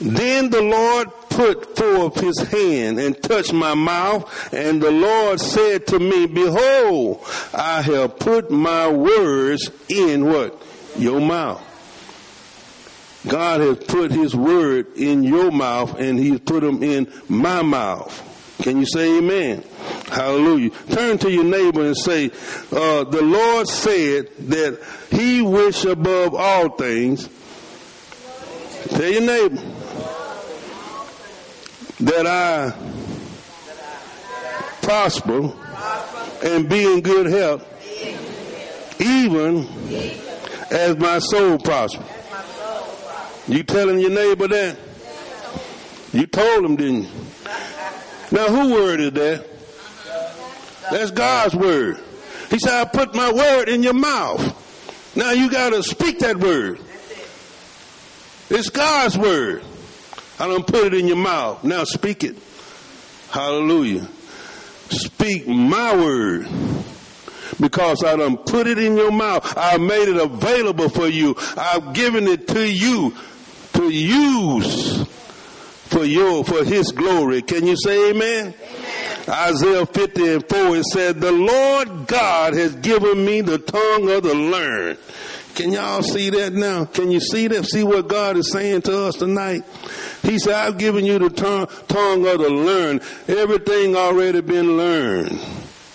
then 0.00 0.50
the 0.50 0.62
Lord 0.62 1.08
put 1.30 1.76
forth 1.76 2.20
his 2.20 2.38
hand 2.38 3.00
and 3.00 3.20
touched 3.20 3.52
my 3.52 3.74
mouth, 3.74 4.52
and 4.52 4.80
the 4.80 4.90
Lord 4.92 5.40
said 5.40 5.86
to 5.88 5.98
me, 5.98 6.26
Behold, 6.26 7.24
I 7.52 7.82
have 7.82 8.20
put 8.20 8.52
my 8.52 8.88
words 8.88 9.68
in 9.88 10.26
what? 10.26 10.60
Your 10.96 11.20
mouth. 11.20 11.73
God 13.26 13.60
has 13.60 13.78
put 13.78 14.10
his 14.10 14.34
word 14.34 14.96
in 14.96 15.22
your 15.22 15.50
mouth 15.50 15.98
and 15.98 16.18
he's 16.18 16.40
put 16.40 16.62
them 16.62 16.82
in 16.82 17.10
my 17.28 17.62
mouth. 17.62 18.30
Can 18.62 18.78
you 18.78 18.86
say 18.86 19.18
amen? 19.18 19.64
Hallelujah. 20.08 20.70
Turn 20.90 21.18
to 21.18 21.30
your 21.30 21.44
neighbor 21.44 21.86
and 21.86 21.96
say, 21.96 22.30
uh, 22.70 23.04
the 23.04 23.22
Lord 23.22 23.66
said 23.68 24.28
that 24.48 24.80
he 25.10 25.42
wish 25.42 25.84
above 25.84 26.34
all 26.34 26.68
things. 26.70 27.28
Tell 28.88 29.10
your 29.10 29.22
neighbor 29.22 29.62
that 32.00 32.26
I 32.26 32.72
prosper 34.82 35.52
and 36.44 36.68
be 36.68 36.84
in 36.84 37.00
good 37.00 37.26
health, 37.26 37.64
even 39.00 39.66
as 40.70 40.96
my 40.96 41.18
soul 41.18 41.58
prosper. 41.58 42.04
You 43.46 43.62
telling 43.62 43.98
your 43.98 44.10
neighbor 44.10 44.48
that? 44.48 44.78
You 46.12 46.26
told 46.26 46.64
him, 46.64 46.76
didn't 46.76 47.02
you? 47.02 47.08
Now, 48.32 48.46
who 48.46 48.72
word 48.72 49.00
is 49.00 49.12
that? 49.12 49.46
That's 50.90 51.10
God's 51.10 51.54
word. 51.54 51.98
He 52.50 52.58
said, 52.58 52.72
I 52.80 52.84
put 52.84 53.14
my 53.14 53.32
word 53.32 53.68
in 53.68 53.82
your 53.82 53.94
mouth. 53.94 54.62
Now 55.16 55.32
you 55.32 55.50
got 55.50 55.70
to 55.70 55.82
speak 55.82 56.20
that 56.20 56.38
word. 56.38 56.78
It's 58.50 58.70
God's 58.70 59.18
word. 59.18 59.62
I 60.38 60.46
don't 60.46 60.66
put 60.66 60.86
it 60.86 60.94
in 60.94 61.06
your 61.06 61.16
mouth. 61.16 61.64
Now 61.64 61.84
speak 61.84 62.24
it. 62.24 62.36
Hallelujah. 63.30 64.06
Speak 64.90 65.46
my 65.48 65.96
word. 65.96 66.48
Because 67.60 68.02
I 68.02 68.16
done 68.16 68.36
put 68.36 68.66
it 68.66 68.78
in 68.78 68.96
your 68.96 69.12
mouth. 69.12 69.56
I've 69.56 69.80
made 69.80 70.08
it 70.08 70.16
available 70.16 70.88
for 70.88 71.08
you. 71.08 71.36
I've 71.56 71.92
given 71.92 72.26
it 72.26 72.48
to 72.48 72.68
you 72.68 73.14
to 73.74 73.90
use 73.90 75.06
for 75.88 76.04
your, 76.04 76.44
for 76.44 76.64
his 76.64 76.90
glory. 76.92 77.42
Can 77.42 77.66
you 77.66 77.76
say 77.76 78.10
amen? 78.10 78.54
amen? 78.54 79.28
Isaiah 79.28 79.86
50 79.86 80.34
and 80.34 80.48
4, 80.48 80.76
it 80.76 80.84
said, 80.84 81.20
the 81.20 81.32
Lord 81.32 82.06
God 82.06 82.54
has 82.54 82.74
given 82.76 83.24
me 83.24 83.40
the 83.40 83.58
tongue 83.58 84.10
of 84.10 84.22
the 84.22 84.34
learned. 84.34 84.98
Can 85.54 85.70
y'all 85.70 86.02
see 86.02 86.30
that 86.30 86.52
now? 86.52 86.84
Can 86.84 87.12
you 87.12 87.20
see 87.20 87.46
that? 87.46 87.64
See 87.66 87.84
what 87.84 88.08
God 88.08 88.36
is 88.36 88.50
saying 88.50 88.82
to 88.82 89.04
us 89.04 89.16
tonight? 89.16 89.62
He 90.22 90.38
said, 90.38 90.54
I've 90.54 90.78
given 90.78 91.06
you 91.06 91.18
the 91.20 91.30
tongue, 91.30 91.68
tongue 91.86 92.26
of 92.26 92.38
the 92.38 92.50
learned. 92.50 93.02
Everything 93.28 93.94
already 93.94 94.40
been 94.40 94.76
learned. 94.76 95.38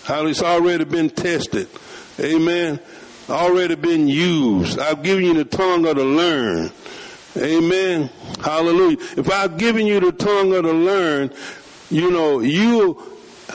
How 0.03 0.25
it's 0.27 0.41
already 0.41 0.85
been 0.85 1.09
tested. 1.09 1.67
Amen. 2.19 2.79
Already 3.29 3.75
been 3.75 4.07
used. 4.07 4.79
I've 4.79 5.03
given 5.03 5.25
you 5.25 5.33
the 5.33 5.45
tongue 5.45 5.85
of 5.85 5.97
the 5.97 6.05
learned. 6.05 6.71
Amen. 7.39 8.09
Hallelujah. 8.43 8.97
If 9.17 9.29
I've 9.31 9.57
given 9.57 9.87
you 9.87 9.99
the 9.99 10.11
tongue 10.11 10.53
of 10.53 10.63
the 10.63 10.73
learned, 10.73 11.33
you 11.89 12.11
know, 12.11 12.39
you 12.41 13.01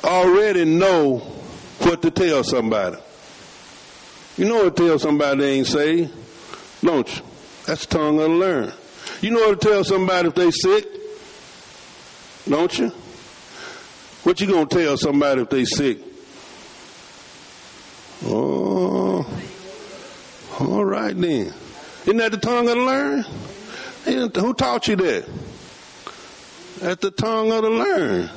already 0.02 0.64
know 0.64 1.18
what 1.80 2.02
to 2.02 2.10
tell 2.10 2.42
somebody. 2.44 2.96
You 4.36 4.46
know 4.46 4.64
what 4.64 4.76
to 4.76 4.86
tell 4.86 4.98
somebody 4.98 5.40
they 5.40 5.52
ain't 5.58 5.66
saved, 5.66 6.12
don't 6.82 7.08
you? 7.14 7.22
That's 7.66 7.86
the 7.86 7.98
tongue 7.98 8.20
of 8.20 8.30
the 8.30 8.36
learned. 8.36 8.72
You 9.20 9.30
know 9.30 9.48
what 9.48 9.60
to 9.60 9.68
tell 9.68 9.84
somebody 9.84 10.28
if 10.28 10.34
they 10.34 10.50
sick? 10.50 10.86
Don't 12.48 12.78
you? 12.78 12.88
What 14.24 14.40
you 14.40 14.46
gonna 14.46 14.66
tell 14.66 14.96
somebody 14.96 15.42
if 15.42 15.50
they 15.50 15.64
sick? 15.64 15.98
Oh, 18.24 19.26
all 20.58 20.84
right 20.84 21.18
then. 21.18 21.52
Isn't 22.02 22.16
that 22.16 22.32
the 22.32 22.38
tongue 22.38 22.68
of 22.68 22.76
the 22.76 22.82
learned? 22.82 23.26
Who 24.04 24.54
taught 24.54 24.88
you 24.88 24.96
that? 24.96 25.24
At 26.82 27.00
the 27.00 27.10
tongue 27.10 27.52
of 27.52 27.62
the 27.62 27.70
learned. 27.70 28.30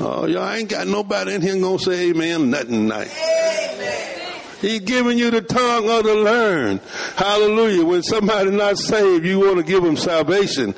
Oh, 0.00 0.26
y'all 0.26 0.50
ain't 0.50 0.68
got 0.68 0.86
nobody 0.86 1.34
in 1.34 1.42
here 1.42 1.58
gonna 1.60 1.78
say 1.78 2.10
amen 2.10 2.50
nothing 2.50 2.88
tonight. 2.88 3.10
Amen. 3.16 4.14
He's 4.60 4.80
giving 4.80 5.18
you 5.18 5.30
the 5.30 5.40
tongue 5.40 5.88
of 5.88 6.04
the 6.04 6.14
learned. 6.14 6.80
Hallelujah. 7.16 7.84
When 7.84 8.02
somebody 8.02 8.50
not 8.50 8.78
saved, 8.78 9.24
you 9.24 9.38
want 9.40 9.58
to 9.58 9.62
give 9.62 9.82
them 9.82 9.96
salvation. 9.96 10.74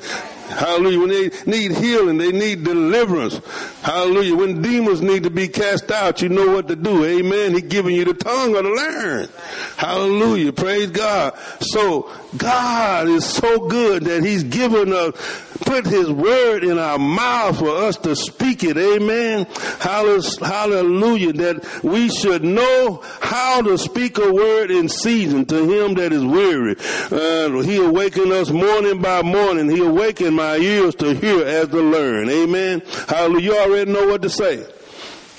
Hallelujah. 0.49 0.99
When 0.99 1.09
they 1.09 1.29
need 1.45 1.71
healing, 1.73 2.17
they 2.17 2.31
need 2.31 2.63
deliverance. 2.63 3.39
Hallelujah. 3.81 4.35
When 4.35 4.61
demons 4.61 5.01
need 5.01 5.23
to 5.23 5.29
be 5.29 5.47
cast 5.47 5.91
out, 5.91 6.21
you 6.21 6.29
know 6.29 6.53
what 6.53 6.67
to 6.69 6.75
do. 6.75 7.05
Amen. 7.05 7.53
He's 7.53 7.63
giving 7.63 7.95
you 7.95 8.05
the 8.05 8.13
tongue 8.13 8.55
of 8.55 8.63
the 8.63 8.69
learned. 8.69 9.29
Hallelujah. 9.75 10.53
Praise 10.53 10.91
God. 10.91 11.37
So 11.59 12.11
God 12.37 13.07
is 13.07 13.25
so 13.25 13.67
good 13.67 14.03
that 14.03 14.23
He's 14.23 14.43
given 14.43 14.93
us, 14.93 15.15
put 15.57 15.85
His 15.85 16.09
word 16.09 16.63
in 16.63 16.77
our 16.77 16.97
mouth 16.97 17.59
for 17.59 17.69
us 17.69 17.97
to 17.97 18.15
speak 18.15 18.63
it. 18.63 18.77
Amen. 18.77 19.45
Hallelujah. 19.79 21.33
That 21.33 21.83
we 21.83 22.09
should 22.09 22.43
know 22.43 23.03
how 23.21 23.61
to 23.61 23.77
speak 23.77 24.17
a 24.17 24.31
word 24.31 24.71
in 24.71 24.89
season 24.89 25.45
to 25.45 25.69
him 25.69 25.95
that 25.95 26.11
is 26.11 26.23
weary. 26.23 26.75
Uh, 27.11 27.61
he 27.61 27.77
awakened 27.77 28.31
us 28.31 28.49
morning 28.49 29.01
by 29.01 29.21
morning. 29.21 29.69
He 29.69 29.83
awakened 29.83 30.35
my 30.35 30.57
ears 30.57 30.95
to 30.95 31.13
hear 31.13 31.45
as 31.45 31.69
to 31.69 31.81
learn. 31.81 32.29
Amen. 32.29 32.81
Hallelujah. 33.07 33.41
You 33.41 33.57
already 33.57 33.91
know 33.91 34.07
what 34.07 34.21
to 34.23 34.29
say. 34.29 34.65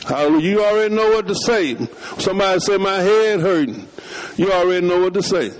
Hallelujah. 0.06 0.50
You 0.50 0.64
already 0.64 0.94
know 0.94 1.10
what 1.10 1.26
to 1.28 1.34
say. 1.34 1.76
Somebody 2.18 2.60
say 2.60 2.78
my 2.78 2.96
head 2.96 3.40
hurting. 3.40 3.88
You 4.36 4.52
already 4.52 4.86
know 4.86 5.00
what 5.00 5.14
to 5.14 5.22
say. 5.22 5.52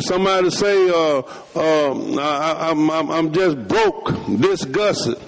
Somebody 0.00 0.50
say, 0.50 0.88
uh, 0.90 1.22
uh, 1.54 2.18
I, 2.18 2.70
am 2.70 2.90
I'm, 2.90 3.10
I'm 3.10 3.32
just 3.32 3.68
broke, 3.68 4.06
disgusted, 4.40 5.18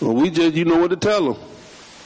well, 0.00 0.14
we 0.14 0.30
just, 0.30 0.54
you 0.54 0.64
know 0.64 0.78
what 0.78 0.90
to 0.90 0.96
tell 0.96 1.32
them. 1.32 1.42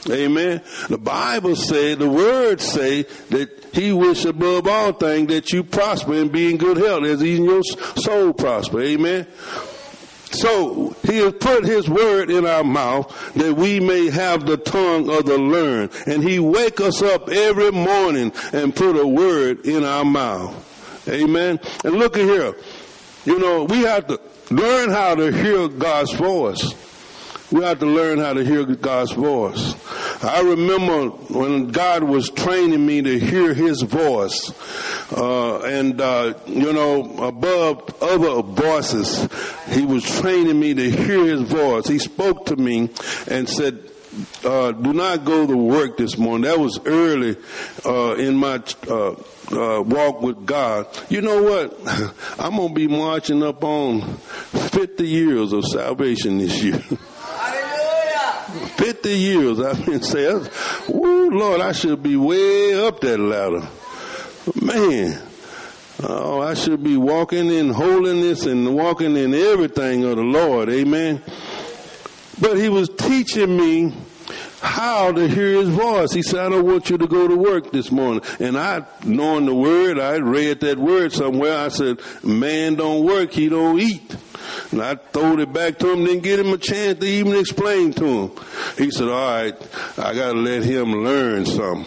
Amen. 0.09 0.61
The 0.89 0.97
Bible 0.97 1.55
say, 1.55 1.95
the 1.95 2.09
words 2.09 2.65
say 2.65 3.03
that 3.03 3.69
he 3.73 3.93
wish 3.93 4.25
above 4.25 4.67
all 4.67 4.93
things 4.93 5.29
that 5.29 5.51
you 5.51 5.63
prosper 5.63 6.13
and 6.13 6.31
be 6.31 6.51
in 6.51 6.57
good 6.57 6.77
health 6.77 7.03
as 7.05 7.23
even 7.23 7.45
your 7.45 7.63
soul 7.63 8.33
prosper. 8.33 8.81
Amen. 8.81 9.27
So 10.31 10.95
he 11.03 11.17
has 11.19 11.33
put 11.33 11.63
his 11.63 11.87
word 11.87 12.31
in 12.31 12.45
our 12.45 12.63
mouth 12.63 13.33
that 13.35 13.55
we 13.55 13.79
may 13.79 14.09
have 14.09 14.45
the 14.45 14.57
tongue 14.57 15.09
of 15.09 15.25
the 15.25 15.37
learned. 15.37 15.91
And 16.07 16.23
he 16.23 16.39
wake 16.39 16.81
us 16.81 17.01
up 17.01 17.29
every 17.29 17.71
morning 17.71 18.33
and 18.51 18.75
put 18.75 18.97
a 18.97 19.07
word 19.07 19.65
in 19.65 19.83
our 19.83 20.03
mouth. 20.03 20.72
Amen. 21.07 21.59
And 21.83 21.95
look 21.95 22.17
at 22.17 22.23
here. 22.23 22.55
You 23.25 23.39
know, 23.39 23.63
we 23.63 23.79
have 23.81 24.07
to 24.07 24.19
learn 24.49 24.89
how 24.89 25.15
to 25.15 25.31
hear 25.31 25.67
God's 25.67 26.13
voice. 26.13 26.75
We 27.51 27.63
have 27.63 27.79
to 27.79 27.85
learn 27.85 28.17
how 28.17 28.33
to 28.33 28.43
hear 28.43 28.65
God's 28.65 29.11
voice. 29.11 29.75
I 30.23 30.41
remember 30.41 31.09
when 31.09 31.67
God 31.67 32.03
was 32.03 32.29
training 32.31 32.83
me 32.83 33.01
to 33.01 33.19
hear 33.19 33.53
His 33.53 33.81
voice, 33.83 34.51
uh, 35.11 35.59
and 35.59 36.01
uh, 36.01 36.33
you 36.47 36.73
know, 36.73 37.03
above 37.27 38.01
other 38.01 38.41
voices, 38.41 39.27
He 39.69 39.85
was 39.85 40.03
training 40.19 40.59
me 40.59 40.73
to 40.73 40.89
hear 40.89 41.25
His 41.25 41.41
voice. 41.41 41.87
He 41.87 41.99
spoke 41.99 42.47
to 42.47 42.55
me 42.55 42.89
and 43.27 43.47
said, 43.47 43.91
uh, 44.43 44.71
"Do 44.71 44.93
not 44.93 45.25
go 45.25 45.47
to 45.47 45.55
work 45.55 45.97
this 45.97 46.17
morning." 46.17 46.49
That 46.49 46.59
was 46.59 46.79
early 46.85 47.37
uh, 47.85 48.15
in 48.15 48.35
my 48.35 48.61
uh, 48.87 49.11
uh, 49.51 49.81
walk 49.81 50.21
with 50.21 50.45
God. 50.45 50.87
You 51.09 51.21
know 51.21 51.43
what? 51.43 51.79
I'm 52.39 52.57
gonna 52.57 52.73
be 52.73 52.87
marching 52.87 53.43
up 53.43 53.63
on 53.63 54.01
50 54.17 55.07
years 55.07 55.53
of 55.53 55.65
salvation 55.65 56.37
this 56.37 56.61
year. 56.61 56.81
50 58.53 59.09
years 59.09 59.59
I've 59.59 59.85
been 59.85 60.01
saying, 60.03 60.47
oh 60.89 61.29
Lord, 61.31 61.61
I 61.61 61.71
should 61.71 62.03
be 62.03 62.15
way 62.15 62.85
up 62.85 62.99
that 63.01 63.19
ladder. 63.19 63.67
Man, 64.61 65.21
oh, 66.03 66.41
I 66.41 66.53
should 66.53 66.83
be 66.83 66.97
walking 66.97 67.49
in 67.49 67.69
holiness 67.69 68.45
and 68.45 68.75
walking 68.75 69.15
in 69.15 69.33
everything 69.33 70.03
of 70.03 70.17
the 70.17 70.23
Lord. 70.23 70.69
Amen. 70.69 71.23
But 72.39 72.57
he 72.57 72.69
was 72.69 72.89
teaching 72.89 73.55
me 73.55 73.95
how 74.63 75.11
to 75.11 75.27
hear 75.27 75.57
his 75.57 75.69
voice. 75.69 76.13
He 76.13 76.21
said, 76.21 76.39
I 76.39 76.49
don't 76.49 76.65
want 76.65 76.89
you 76.89 76.97
to 76.97 77.07
go 77.07 77.27
to 77.27 77.35
work 77.35 77.71
this 77.71 77.91
morning. 77.91 78.23
And 78.39 78.57
I, 78.57 78.85
knowing 79.03 79.45
the 79.45 79.53
word, 79.53 79.99
I 79.99 80.15
read 80.15 80.61
that 80.61 80.79
word 80.79 81.11
somewhere. 81.11 81.57
I 81.57 81.67
said, 81.67 81.99
man 82.23 82.75
don't 82.75 83.05
work, 83.05 83.33
he 83.33 83.49
don't 83.49 83.79
eat. 83.79 84.15
And 84.71 84.81
I 84.81 84.95
throwed 84.95 85.41
it 85.41 85.51
back 85.51 85.79
to 85.79 85.91
him, 85.91 86.05
didn't 86.05 86.23
get 86.23 86.39
him 86.39 86.53
a 86.53 86.57
chance 86.57 86.99
to 86.99 87.05
even 87.05 87.35
explain 87.35 87.93
to 87.93 88.05
him. 88.05 88.31
He 88.77 88.89
said, 88.89 89.09
all 89.09 89.43
right, 89.43 89.55
I 89.97 90.13
gotta 90.13 90.39
let 90.39 90.63
him 90.63 90.93
learn 91.03 91.45
something. 91.45 91.85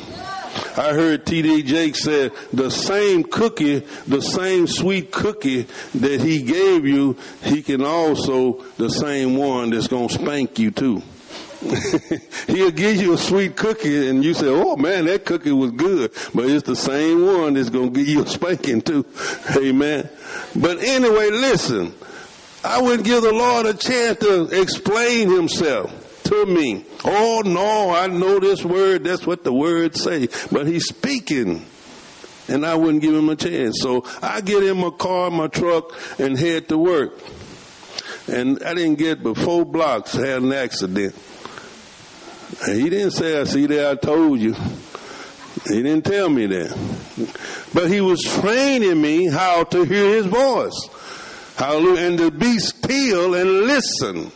I 0.76 0.92
heard 0.92 1.24
T.D. 1.24 1.62
Jakes 1.62 2.02
said 2.02 2.32
the 2.52 2.70
same 2.70 3.24
cookie, 3.24 3.80
the 4.06 4.20
same 4.20 4.66
sweet 4.66 5.10
cookie 5.10 5.66
that 5.94 6.20
he 6.20 6.42
gave 6.42 6.86
you, 6.86 7.16
he 7.42 7.62
can 7.62 7.82
also 7.82 8.62
the 8.76 8.90
same 8.90 9.36
one 9.36 9.70
that's 9.70 9.88
gonna 9.88 10.10
spank 10.10 10.58
you 10.58 10.70
too. 10.70 11.02
He'll 12.46 12.70
give 12.70 12.96
you 12.96 13.14
a 13.14 13.18
sweet 13.18 13.56
cookie 13.56 14.08
and 14.08 14.24
you 14.24 14.34
say, 14.34 14.48
oh 14.48 14.76
man, 14.76 15.06
that 15.06 15.24
cookie 15.24 15.52
was 15.52 15.72
good. 15.72 16.12
But 16.34 16.46
it's 16.46 16.66
the 16.66 16.76
same 16.76 17.26
one 17.26 17.54
that's 17.54 17.70
going 17.70 17.92
to 17.92 17.98
give 17.98 18.08
you 18.08 18.22
a 18.22 18.26
spanking 18.26 18.82
too. 18.82 19.04
Amen. 19.56 20.08
But 20.54 20.78
anyway, 20.78 21.30
listen, 21.30 21.94
I 22.64 22.80
wouldn't 22.80 23.04
give 23.04 23.22
the 23.22 23.32
Lord 23.32 23.66
a 23.66 23.74
chance 23.74 24.18
to 24.20 24.60
explain 24.60 25.30
himself 25.30 26.22
to 26.24 26.46
me. 26.46 26.84
Oh 27.04 27.42
no, 27.44 27.90
I 27.90 28.06
know 28.08 28.38
this 28.38 28.64
word. 28.64 29.04
That's 29.04 29.26
what 29.26 29.44
the 29.44 29.52
word 29.52 29.96
say. 29.96 30.28
But 30.50 30.66
he's 30.66 30.86
speaking. 30.86 31.64
And 32.48 32.64
I 32.64 32.76
wouldn't 32.76 33.02
give 33.02 33.12
him 33.12 33.28
a 33.28 33.34
chance. 33.34 33.80
So 33.80 34.04
I 34.22 34.40
get 34.40 34.62
in 34.62 34.76
my 34.78 34.90
car, 34.90 35.32
my 35.32 35.48
truck, 35.48 35.92
and 36.20 36.38
head 36.38 36.68
to 36.68 36.78
work. 36.78 37.18
And 38.28 38.62
I 38.62 38.74
didn't 38.74 38.98
get 38.98 39.22
but 39.22 39.36
four 39.36 39.64
blocks, 39.64 40.12
had 40.12 40.42
an 40.42 40.52
accident. 40.52 41.14
He 42.66 42.88
didn't 42.88 43.12
say, 43.12 43.40
I 43.40 43.44
see 43.44 43.66
that 43.66 43.90
I 43.90 43.94
told 43.96 44.40
you. 44.40 44.54
He 45.68 45.82
didn't 45.82 46.04
tell 46.04 46.28
me 46.28 46.46
that. 46.46 47.70
But 47.74 47.90
he 47.90 48.00
was 48.00 48.20
training 48.20 49.00
me 49.00 49.26
how 49.26 49.64
to 49.64 49.84
hear 49.84 50.16
his 50.16 50.26
voice. 50.26 50.88
Hallelujah. 51.56 52.06
And 52.06 52.18
to 52.18 52.30
be 52.30 52.58
still 52.58 53.34
and 53.34 53.62
listen. 53.62 54.30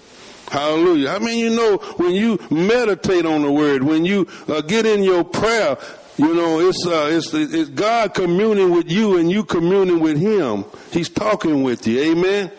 Hallelujah. 0.50 1.10
I 1.10 1.18
mean, 1.20 1.38
you 1.38 1.50
know, 1.50 1.76
when 1.96 2.12
you 2.12 2.38
meditate 2.50 3.24
on 3.24 3.42
the 3.42 3.52
word, 3.52 3.84
when 3.84 4.04
you 4.04 4.26
uh, 4.48 4.62
get 4.62 4.86
in 4.86 5.04
your 5.04 5.22
prayer, 5.22 5.78
you 6.16 6.34
know, 6.34 6.60
it's, 6.60 6.86
uh, 6.86 7.08
it's, 7.12 7.32
it's 7.32 7.70
God 7.70 8.14
communing 8.14 8.72
with 8.72 8.90
you 8.90 9.16
and 9.16 9.30
you 9.30 9.44
communing 9.44 10.00
with 10.00 10.18
Him. 10.18 10.64
He's 10.90 11.08
talking 11.08 11.62
with 11.62 11.86
you. 11.86 12.00
Amen. 12.00 12.50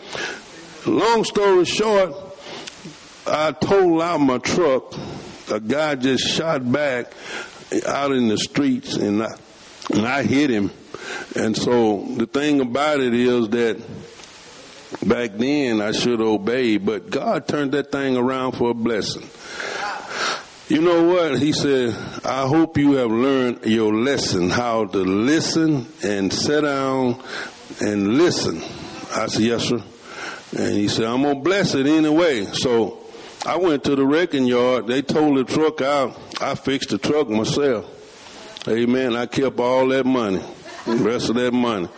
Long 0.86 1.24
story 1.24 1.64
short, 1.64 2.14
I 3.26 3.52
told 3.52 4.00
out 4.00 4.18
my 4.18 4.38
truck. 4.38 4.94
A 5.52 5.60
guy 5.60 5.94
just 5.94 6.24
shot 6.28 6.70
back 6.70 7.12
out 7.86 8.12
in 8.12 8.28
the 8.28 8.38
streets 8.38 8.96
and 8.96 9.22
I, 9.22 9.36
and 9.92 10.06
I 10.06 10.22
hit 10.22 10.50
him. 10.50 10.70
And 11.36 11.56
so 11.56 12.04
the 12.16 12.26
thing 12.26 12.60
about 12.60 13.00
it 13.00 13.14
is 13.14 13.48
that 13.50 13.80
Back 15.04 15.32
then, 15.32 15.80
I 15.80 15.90
should 15.92 16.20
obey, 16.20 16.76
but 16.76 17.10
God 17.10 17.48
turned 17.48 17.72
that 17.72 17.90
thing 17.90 18.16
around 18.16 18.52
for 18.52 18.70
a 18.70 18.74
blessing. 18.74 19.28
You 20.68 20.80
know 20.80 21.08
what? 21.08 21.38
He 21.40 21.52
said, 21.52 21.96
I 22.24 22.46
hope 22.46 22.78
you 22.78 22.92
have 22.92 23.10
learned 23.10 23.64
your 23.64 23.92
lesson, 23.92 24.50
how 24.50 24.84
to 24.84 24.98
listen 24.98 25.86
and 26.04 26.32
sit 26.32 26.60
down 26.60 27.20
and 27.80 28.16
listen. 28.16 28.62
I 29.12 29.26
said, 29.26 29.42
yes, 29.42 29.64
sir. 29.64 29.82
And 30.56 30.74
he 30.74 30.88
said, 30.88 31.06
I'm 31.06 31.22
going 31.22 31.36
to 31.36 31.42
bless 31.42 31.74
it 31.74 31.86
anyway. 31.86 32.44
So 32.44 33.01
I 33.44 33.56
went 33.56 33.84
to 33.84 33.96
the 33.96 34.06
wrecking 34.06 34.46
yard. 34.46 34.86
They 34.86 35.02
towed 35.02 35.36
the 35.36 35.44
truck 35.44 35.80
out. 35.80 36.16
I 36.40 36.54
fixed 36.54 36.90
the 36.90 36.98
truck 36.98 37.28
myself. 37.28 37.88
Amen. 38.68 39.16
I 39.16 39.26
kept 39.26 39.58
all 39.58 39.88
that 39.88 40.06
money, 40.06 40.40
the 40.86 40.96
rest 40.96 41.28
of 41.28 41.34
that 41.34 41.52
money. 41.52 41.88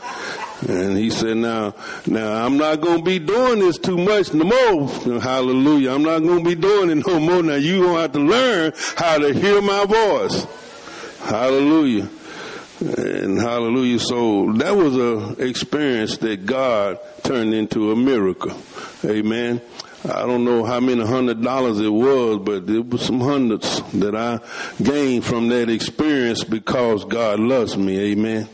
And 0.66 0.96
he 0.96 1.10
said, 1.10 1.36
now, 1.36 1.74
now 2.06 2.46
I'm 2.46 2.56
not 2.56 2.80
going 2.80 2.98
to 2.98 3.04
be 3.04 3.18
doing 3.18 3.58
this 3.58 3.76
too 3.76 3.98
much 3.98 4.32
no 4.32 4.44
more. 4.44 5.20
Hallelujah. 5.20 5.92
I'm 5.92 6.02
not 6.02 6.20
going 6.20 6.42
to 6.42 6.48
be 6.48 6.54
doing 6.54 6.88
it 6.88 7.06
no 7.06 7.20
more. 7.20 7.42
Now 7.42 7.56
you 7.56 7.82
going 7.82 7.94
to 7.94 8.00
have 8.00 8.12
to 8.12 8.20
learn 8.20 8.72
how 8.96 9.18
to 9.18 9.34
hear 9.34 9.60
my 9.60 9.84
voice. 9.84 10.46
Hallelujah. 11.24 12.08
And 12.80 13.38
hallelujah. 13.38 13.98
So 13.98 14.52
that 14.54 14.74
was 14.74 14.96
a 14.96 15.44
experience 15.44 16.16
that 16.18 16.46
God 16.46 16.98
turned 17.22 17.52
into 17.52 17.92
a 17.92 17.96
miracle. 17.96 18.56
Amen. 19.04 19.60
I 20.06 20.26
don't 20.26 20.44
know 20.44 20.64
how 20.64 20.80
many 20.80 21.04
hundred 21.04 21.42
dollars 21.42 21.80
it 21.80 21.88
was, 21.88 22.38
but 22.38 22.68
it 22.68 22.86
was 22.90 23.02
some 23.02 23.20
hundreds 23.20 23.80
that 23.92 24.14
I 24.14 24.40
gained 24.82 25.24
from 25.24 25.48
that 25.48 25.70
experience 25.70 26.44
because 26.44 27.06
God 27.06 27.40
loves 27.40 27.76
me. 27.78 28.12
Amen. 28.12 28.48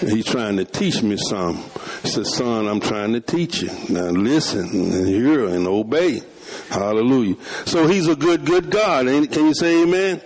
He's 0.00 0.26
trying 0.26 0.58
to 0.58 0.66
teach 0.66 1.02
me 1.02 1.16
something. 1.16 1.62
He 2.02 2.08
said, 2.08 2.26
son, 2.26 2.68
I'm 2.68 2.80
trying 2.80 3.14
to 3.14 3.20
teach 3.20 3.62
you. 3.62 3.70
Now 3.88 4.10
listen 4.10 4.68
and 4.68 5.08
hear 5.08 5.46
and 5.46 5.66
obey. 5.66 6.20
Hallelujah. 6.68 7.36
So 7.64 7.86
he's 7.86 8.06
a 8.06 8.16
good, 8.16 8.44
good 8.44 8.70
God. 8.70 9.06
Can 9.06 9.46
you 9.46 9.54
say 9.54 9.82
amen? 9.82 10.20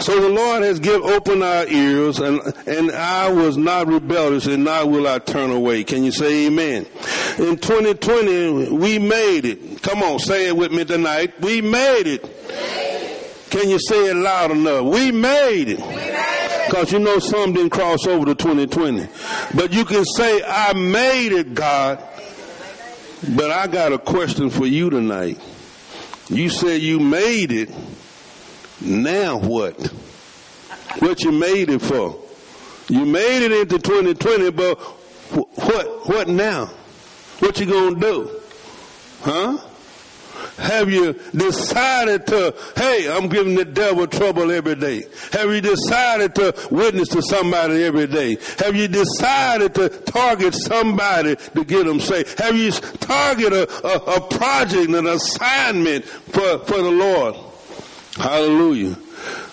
So 0.00 0.20
the 0.20 0.28
Lord 0.28 0.62
has 0.62 0.78
give 0.78 1.02
open 1.02 1.42
our 1.42 1.66
ears 1.66 2.18
and, 2.18 2.40
and 2.66 2.90
I 2.92 3.32
was 3.32 3.56
not 3.56 3.86
rebellious 3.86 4.46
and 4.46 4.64
now 4.64 4.86
will 4.86 5.08
I 5.08 5.18
turn 5.18 5.50
away. 5.50 5.84
Can 5.84 6.04
you 6.04 6.12
say 6.12 6.46
amen? 6.46 6.86
In 7.38 7.56
2020, 7.56 8.72
we 8.72 8.98
made 8.98 9.46
it. 9.46 9.75
Come 9.86 10.02
on, 10.02 10.18
say 10.18 10.48
it 10.48 10.56
with 10.56 10.72
me 10.72 10.84
tonight. 10.84 11.40
We 11.40 11.60
made 11.60 12.08
it. 12.08 12.22
Can 13.50 13.70
you 13.70 13.78
say 13.78 14.10
it 14.10 14.16
loud 14.16 14.50
enough? 14.50 14.84
We 14.84 15.12
made 15.12 15.68
it. 15.68 16.66
Because 16.66 16.90
you 16.90 16.98
know 16.98 17.20
some 17.20 17.52
didn't 17.52 17.70
cross 17.70 18.04
over 18.04 18.26
to 18.26 18.34
2020. 18.34 19.06
But 19.54 19.72
you 19.72 19.84
can 19.84 20.04
say, 20.04 20.42
I 20.44 20.72
made 20.72 21.30
it, 21.30 21.54
God. 21.54 22.02
But 23.36 23.52
I 23.52 23.68
got 23.68 23.92
a 23.92 23.98
question 23.98 24.50
for 24.50 24.66
you 24.66 24.90
tonight. 24.90 25.40
You 26.30 26.50
said 26.50 26.82
you 26.82 26.98
made 26.98 27.52
it. 27.52 27.70
Now 28.80 29.38
what? 29.38 29.80
What 30.98 31.22
you 31.22 31.30
made 31.30 31.70
it 31.70 31.80
for? 31.80 32.20
You 32.88 33.06
made 33.06 33.44
it 33.44 33.52
into 33.52 33.78
2020, 33.78 34.50
but 34.50 34.80
what, 34.80 36.08
what 36.08 36.26
now? 36.26 36.66
What 37.38 37.60
you 37.60 37.66
gonna 37.66 38.00
do? 38.00 38.40
Huh? 39.20 39.58
Have 40.58 40.90
you 40.90 41.12
decided 41.34 42.26
to, 42.28 42.54
hey, 42.76 43.10
I'm 43.10 43.28
giving 43.28 43.54
the 43.54 43.64
devil 43.64 44.06
trouble 44.06 44.50
every 44.50 44.74
day? 44.74 45.04
Have 45.32 45.50
you 45.50 45.60
decided 45.60 46.34
to 46.36 46.54
witness 46.70 47.08
to 47.08 47.20
somebody 47.22 47.84
every 47.84 48.06
day? 48.06 48.38
Have 48.58 48.74
you 48.74 48.88
decided 48.88 49.74
to 49.74 49.88
target 49.88 50.54
somebody 50.54 51.36
to 51.36 51.64
get 51.64 51.84
them 51.84 52.00
saved? 52.00 52.38
Have 52.38 52.56
you 52.56 52.70
targeted 52.70 53.68
a, 53.68 53.86
a, 53.86 54.16
a 54.16 54.20
project, 54.28 54.90
an 54.90 55.06
assignment 55.06 56.04
for, 56.06 56.58
for 56.60 56.78
the 56.78 56.90
Lord? 56.90 57.36
Hallelujah. 58.16 58.96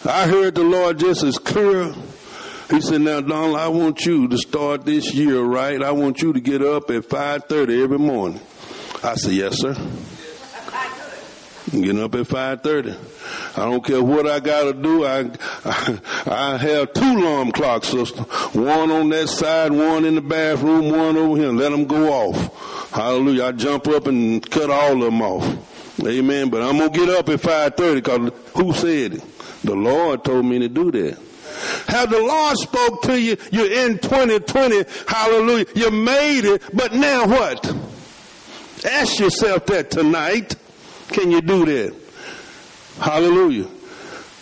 I 0.05 0.27
heard 0.27 0.55
the 0.55 0.63
Lord 0.63 0.99
just 0.99 1.23
as 1.23 1.37
clear. 1.37 1.93
He 2.69 2.79
said, 2.79 3.01
now 3.01 3.19
Donald, 3.19 3.57
I 3.57 3.67
want 3.67 4.05
you 4.05 4.29
to 4.29 4.37
start 4.37 4.85
this 4.85 5.13
year 5.13 5.41
right. 5.41 5.81
I 5.83 5.91
want 5.91 6.21
you 6.21 6.31
to 6.31 6.39
get 6.39 6.61
up 6.61 6.89
at 6.89 7.03
5.30 7.03 7.83
every 7.83 7.99
morning. 7.99 8.39
I 9.03 9.15
said, 9.15 9.33
yes, 9.33 9.59
sir. 9.59 9.75
Getting 11.73 12.03
up 12.03 12.13
at 12.13 12.27
5.30. 12.27 13.57
I 13.57 13.65
don't 13.65 13.83
care 13.83 14.03
what 14.03 14.27
I 14.27 14.39
gotta 14.39 14.73
do. 14.73 15.05
I, 15.05 15.21
I, 15.65 15.99
I 16.27 16.57
have 16.57 16.93
two 16.93 17.01
alarm 17.01 17.51
clocks, 17.51 17.87
sister. 17.87 18.21
One 18.21 18.91
on 18.91 19.09
that 19.09 19.27
side, 19.27 19.71
one 19.71 20.05
in 20.05 20.13
the 20.13 20.21
bathroom, 20.21 20.91
one 20.91 21.17
over 21.17 21.35
here. 21.35 21.51
Let 21.51 21.71
them 21.71 21.85
go 21.85 22.13
off. 22.13 22.91
Hallelujah. 22.91 23.45
I 23.45 23.51
jump 23.53 23.87
up 23.87 24.05
and 24.05 24.47
cut 24.51 24.69
all 24.69 24.93
of 24.93 24.99
them 24.99 25.21
off. 25.23 25.99
Amen. 26.05 26.51
But 26.51 26.61
I'm 26.61 26.77
gonna 26.77 26.91
get 26.91 27.09
up 27.09 27.27
at 27.29 27.39
5.30 27.39 27.95
because 27.95 28.31
who 28.53 28.73
said 28.73 29.13
it? 29.15 29.23
The 29.63 29.73
Lord 29.75 30.23
told 30.23 30.45
me 30.45 30.59
to 30.59 30.69
do 30.69 30.91
that. 30.91 31.17
Have 31.87 32.11
the 32.11 32.19
Lord 32.19 32.55
spoke 32.57 33.01
to 33.03 33.19
you? 33.19 33.35
You're 33.51 33.87
in 33.87 33.97
2020. 33.97 34.85
Hallelujah. 35.07 35.65
You 35.73 35.89
made 35.89 36.45
it. 36.45 36.61
But 36.71 36.93
now 36.93 37.25
what? 37.25 37.65
Ask 38.85 39.19
yourself 39.19 39.65
that 39.67 39.89
tonight. 39.89 40.55
Can 41.09 41.31
you 41.31 41.41
do 41.41 41.65
that? 41.65 41.95
Hallelujah. 42.99 43.65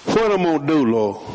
What 0.05 0.31
am 0.31 0.41
I 0.41 0.57
gonna 0.57 0.67
do, 0.67 0.85
Lord? 0.85 1.27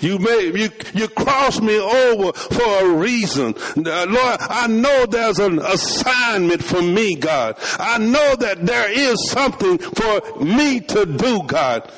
You 0.00 0.18
made 0.18 0.56
you 0.56 0.70
you 0.94 1.08
crossed 1.08 1.60
me 1.60 1.76
over 1.78 2.32
for 2.32 2.84
a 2.84 2.88
reason. 2.96 3.54
Uh, 3.76 4.06
Lord, 4.08 4.36
I 4.40 4.66
know 4.68 5.06
there's 5.06 5.38
an 5.40 5.58
assignment 5.58 6.62
for 6.62 6.80
me, 6.80 7.16
God. 7.16 7.56
I 7.78 7.98
know 7.98 8.36
that 8.36 8.64
there 8.64 8.90
is 8.90 9.30
something 9.30 9.78
for 9.78 10.38
me 10.42 10.80
to 10.80 11.04
do, 11.04 11.42
God, 11.42 11.90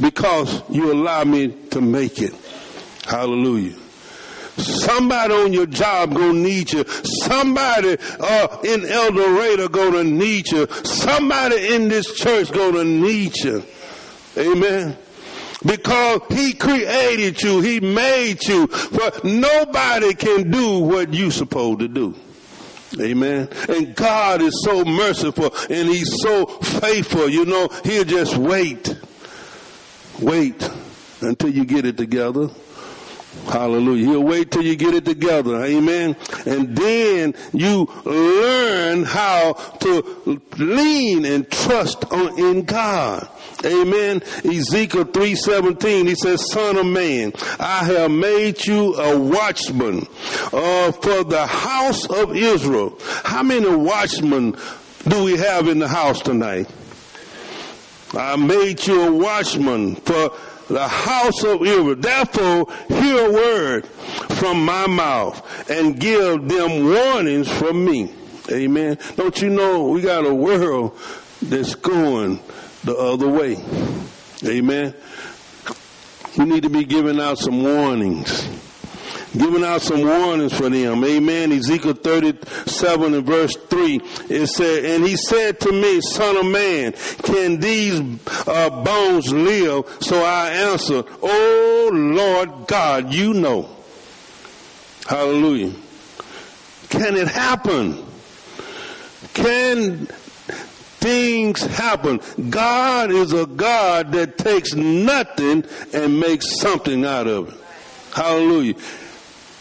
because 0.00 0.62
you 0.70 0.92
allow 0.92 1.24
me 1.24 1.48
to 1.70 1.80
make 1.80 2.20
it. 2.22 2.34
Hallelujah. 3.04 3.79
Somebody 4.60 5.34
on 5.34 5.52
your 5.52 5.66
job 5.66 6.14
gonna 6.14 6.32
need 6.32 6.72
you. 6.72 6.84
Somebody 7.22 7.96
uh, 8.18 8.58
in 8.64 8.84
El 8.86 9.12
Dorado 9.12 9.68
gonna 9.68 10.04
need 10.04 10.50
you. 10.50 10.66
Somebody 10.84 11.74
in 11.74 11.88
this 11.88 12.14
church 12.14 12.52
gonna 12.52 12.84
need 12.84 13.36
you. 13.38 13.62
Amen. 14.36 14.96
Because 15.64 16.22
he 16.30 16.54
created 16.54 17.42
you, 17.42 17.60
he 17.60 17.80
made 17.80 18.42
you, 18.44 18.66
but 18.92 19.24
nobody 19.24 20.14
can 20.14 20.50
do 20.50 20.78
what 20.78 21.12
you 21.12 21.30
supposed 21.30 21.80
to 21.80 21.88
do. 21.88 22.14
Amen. 22.98 23.48
And 23.68 23.94
God 23.94 24.42
is 24.42 24.62
so 24.64 24.84
merciful 24.84 25.54
and 25.68 25.88
he's 25.88 26.10
so 26.22 26.46
faithful. 26.46 27.28
You 27.28 27.44
know, 27.44 27.68
he'll 27.84 28.04
just 28.04 28.36
wait. 28.36 28.96
Wait 30.18 30.68
until 31.20 31.50
you 31.50 31.64
get 31.64 31.84
it 31.84 31.96
together. 31.96 32.48
Hallelujah. 33.46 34.06
He'll 34.06 34.24
wait 34.24 34.50
till 34.50 34.62
you 34.62 34.76
get 34.76 34.94
it 34.94 35.04
together. 35.04 35.64
Amen. 35.64 36.16
And 36.46 36.76
then 36.76 37.34
you 37.52 37.88
learn 38.04 39.04
how 39.04 39.52
to 39.52 40.40
lean 40.58 41.24
and 41.24 41.50
trust 41.50 42.04
on, 42.12 42.38
in 42.38 42.64
God. 42.64 43.28
Amen. 43.64 44.22
Ezekiel 44.44 45.04
3:17 45.04 46.08
he 46.08 46.14
says 46.14 46.50
son 46.50 46.76
of 46.78 46.86
man 46.86 47.32
I 47.58 47.84
have 47.84 48.10
made 48.10 48.64
you 48.64 48.94
a 48.94 49.18
watchman 49.18 50.06
uh, 50.52 50.92
for 50.92 51.24
the 51.24 51.46
house 51.46 52.08
of 52.08 52.34
Israel. 52.34 52.98
How 53.24 53.42
many 53.42 53.68
watchmen 53.68 54.56
do 55.06 55.24
we 55.24 55.36
have 55.36 55.68
in 55.68 55.78
the 55.78 55.88
house 55.88 56.20
tonight? 56.22 56.68
I 58.14 58.36
made 58.36 58.86
you 58.86 59.02
a 59.02 59.12
watchman 59.12 59.96
for 59.96 60.32
the 60.70 60.86
house 60.86 61.42
of 61.44 61.62
Israel. 61.62 61.96
Therefore, 61.96 62.66
hear 62.88 63.26
a 63.26 63.32
word 63.32 63.86
from 63.86 64.64
my 64.64 64.86
mouth 64.86 65.70
and 65.70 65.98
give 65.98 66.48
them 66.48 66.84
warnings 66.84 67.48
from 67.50 67.84
me. 67.84 68.12
Amen. 68.50 68.98
Don't 69.16 69.40
you 69.42 69.50
know 69.50 69.88
we 69.88 70.00
got 70.00 70.24
a 70.24 70.34
world 70.34 70.96
that's 71.42 71.74
going 71.74 72.40
the 72.84 72.96
other 72.96 73.28
way. 73.28 73.56
Amen. 74.44 74.94
We 76.38 76.44
need 76.44 76.62
to 76.62 76.70
be 76.70 76.84
giving 76.84 77.20
out 77.20 77.38
some 77.38 77.62
warnings 77.62 78.48
giving 79.32 79.64
out 79.64 79.82
some 79.82 80.02
warnings 80.02 80.56
for 80.56 80.68
them. 80.68 81.04
Amen. 81.04 81.52
Ezekiel 81.52 81.94
37 81.94 83.14
and 83.14 83.26
verse 83.26 83.56
3, 83.56 84.00
it 84.28 84.46
said, 84.48 84.84
And 84.84 85.06
he 85.06 85.16
said 85.16 85.60
to 85.60 85.72
me, 85.72 86.00
Son 86.00 86.36
of 86.36 86.46
man, 86.46 86.92
can 87.22 87.60
these 87.60 88.00
uh, 88.46 88.70
bones 88.70 89.32
live? 89.32 89.84
So 90.00 90.22
I 90.22 90.50
answered, 90.50 91.06
Oh 91.22 91.90
Lord 91.92 92.66
God, 92.66 93.12
you 93.12 93.34
know. 93.34 93.68
Hallelujah. 95.06 95.72
Can 96.88 97.16
it 97.16 97.28
happen? 97.28 98.04
Can 99.34 100.08
things 101.00 101.62
happen. 101.62 102.20
God 102.50 103.10
is 103.10 103.32
a 103.32 103.46
God 103.46 104.12
that 104.12 104.36
takes 104.38 104.74
nothing 104.74 105.64
and 105.94 106.20
makes 106.20 106.60
something 106.60 107.04
out 107.04 107.26
of 107.26 107.48
it. 107.48 107.60
Hallelujah. 108.14 108.74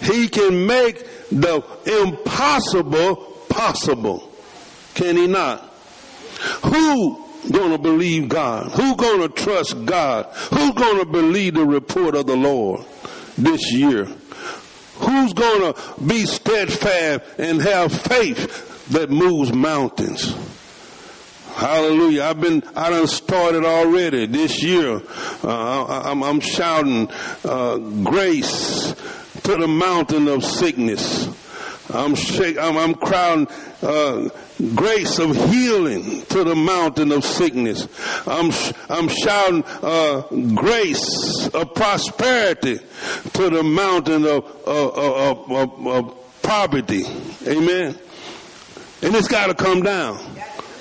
He 0.02 0.28
can 0.28 0.66
make 0.66 1.06
the 1.30 1.64
impossible 1.86 3.16
possible. 3.50 4.32
Can 4.94 5.18
he 5.18 5.28
not? 5.28 5.62
Who 6.66 7.26
gonna 7.52 7.78
believe 7.78 8.30
God? 8.30 8.72
Who 8.72 8.96
gonna 8.96 9.30
trust 9.30 9.86
God? 9.86 10.26
Who 10.52 10.74
gonna 10.74 11.06
believe 11.06 11.56
the 11.56 11.66
report 11.66 12.16
of 12.16 12.28
the 12.28 12.36
Lord 12.36 12.86
this 13.38 13.72
year? 13.72 14.06
Who's 14.96 15.34
gonna 15.34 15.74
be 16.06 16.26
steadfast 16.26 17.22
and 17.38 17.62
have 17.62 17.92
faith 17.92 18.90
that 18.90 19.10
moves 19.10 19.54
mountains? 19.54 20.36
Hallelujah. 21.56 22.24
I've 22.24 22.40
been, 22.40 22.64
I 22.74 22.90
done 22.90 23.08
started 23.08 23.66
already 23.66 24.26
this 24.28 24.64
year. 24.64 25.02
Uh, 25.44 25.84
I, 25.84 26.12
am 26.12 26.40
shouting, 26.40 27.10
uh, 27.44 27.78
grace, 27.78 28.96
to 29.43 29.56
the 29.58 29.67
mountain 29.67 30.28
of 30.28 30.43
sickness. 30.43 31.28
I'm 31.91 32.13
shake, 32.13 32.58
I'm, 32.60 32.78
I'm 32.78 33.47
uh, 33.82 34.30
grace 34.75 35.17
of 35.19 35.36
healing 35.49 36.21
to 36.23 36.43
the 36.43 36.56
mountain 36.56 37.12
of 37.12 37.25
sickness. 37.25 37.88
I'm 38.28 38.52
I'm 38.89 39.08
shouting 39.08 39.63
uh, 39.82 40.21
grace 40.56 41.47
of 41.47 41.73
prosperity 41.73 42.78
to 43.34 43.49
the 43.49 43.63
mountain 43.63 44.25
of, 44.25 44.45
of, 44.67 45.52
of, 45.52 45.88
of 45.88 46.41
poverty. 46.43 47.06
Amen. 47.47 47.97
And 49.02 49.15
it's 49.15 49.28
got 49.28 49.47
to 49.47 49.56
come 49.56 49.82
down. 49.82 50.19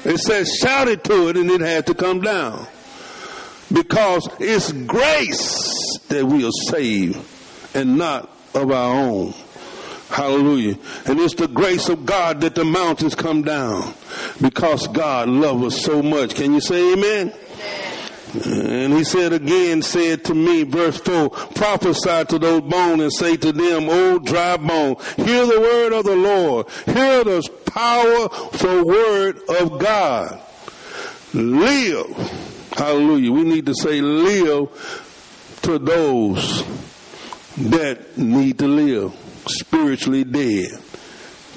It 0.04 0.18
says 0.18 0.52
shout 0.60 0.88
it 0.88 1.04
to 1.04 1.28
it, 1.28 1.36
and 1.36 1.50
it 1.50 1.60
had 1.60 1.86
to 1.86 1.94
come 1.94 2.20
down 2.20 2.66
because 3.72 4.28
it's 4.40 4.72
grace 4.72 5.98
that 6.08 6.24
we 6.24 6.46
are 6.46 6.52
saved, 6.70 7.18
and 7.74 7.96
not 7.96 8.37
of 8.58 8.70
our 8.70 8.94
own. 8.94 9.34
Hallelujah. 10.08 10.78
And 11.04 11.20
it's 11.20 11.34
the 11.34 11.48
grace 11.48 11.88
of 11.88 12.06
God 12.06 12.40
that 12.40 12.54
the 12.54 12.64
mountains 12.64 13.14
come 13.14 13.42
down 13.42 13.94
because 14.40 14.86
God 14.88 15.28
loves 15.28 15.64
us 15.64 15.84
so 15.84 16.02
much. 16.02 16.34
Can 16.34 16.54
you 16.54 16.60
say 16.60 16.94
amen? 16.94 17.32
And 18.44 18.92
he 18.92 19.04
said 19.04 19.32
again, 19.32 19.82
said 19.82 20.24
to 20.26 20.34
me, 20.34 20.62
verse 20.62 20.98
4, 20.98 21.30
prophesy 21.30 22.24
to 22.26 22.38
those 22.38 22.62
bones 22.62 23.02
and 23.02 23.12
say 23.12 23.36
to 23.36 23.52
them, 23.52 23.88
O 23.88 24.18
dry 24.18 24.56
bone, 24.56 24.96
hear 25.16 25.46
the 25.46 25.60
word 25.60 25.92
of 25.92 26.04
the 26.04 26.16
Lord. 26.16 26.66
Hear 26.86 27.24
the 27.24 27.48
powerful 27.66 28.86
word 28.86 29.40
of 29.48 29.78
God. 29.78 30.40
Live. 31.32 32.16
Hallelujah. 32.72 33.32
We 33.32 33.44
need 33.44 33.66
to 33.66 33.74
say 33.74 34.00
live 34.00 34.68
to 35.62 35.78
those 35.78 36.62
that 37.58 38.16
need 38.16 38.58
to 38.58 38.66
live. 38.66 39.12
spiritually 39.46 40.24
dead. 40.24 40.70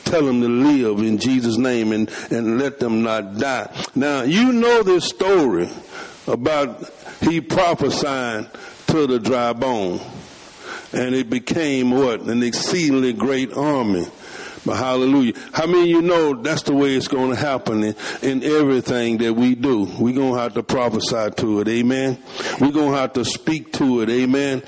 Tell 0.06 0.26
them 0.26 0.42
to 0.42 0.48
live 0.48 1.00
in 1.00 1.18
Jesus' 1.18 1.58
name 1.58 1.92
and, 1.92 2.10
and 2.32 2.58
let 2.58 2.80
them 2.80 3.04
not 3.04 3.38
die. 3.38 3.70
Now, 3.96 4.24
you 4.24 4.52
know 4.52 4.84
this 4.84 5.06
story 5.06 5.70
about 6.28 6.90
he 7.22 7.42
prophesying 7.42 8.48
to 8.88 9.08
the 9.08 9.20
dry 9.20 9.54
bone. 9.54 10.02
And 10.94 11.16
it 11.16 11.30
became 11.30 11.92
what? 11.92 12.22
An 12.22 12.44
exceedingly 12.44 13.14
great 13.14 13.54
army. 13.54 14.06
But 14.66 14.76
hallelujah. 14.78 15.34
How 15.54 15.66
many 15.66 15.90
you 15.90 16.02
know 16.02 16.34
that's 16.34 16.64
the 16.64 16.76
way 16.76 16.96
it's 16.96 17.08
going 17.08 17.30
to 17.32 17.36
happen 17.36 17.84
in, 17.84 17.96
in 18.22 18.44
everything 18.44 19.18
that 19.20 19.34
we 19.34 19.56
do? 19.56 19.86
We're 19.98 20.14
going 20.14 20.34
to 20.34 20.40
have 20.40 20.54
to 20.56 20.64
prophesy 20.64 21.32
to 21.38 21.62
it. 21.62 21.68
Amen. 21.68 22.22
We're 22.60 22.72
going 22.72 22.92
to 22.92 22.98
have 22.98 23.14
to 23.14 23.26
speak 23.26 23.72
to 23.74 24.02
it. 24.02 24.10
Amen. 24.10 24.62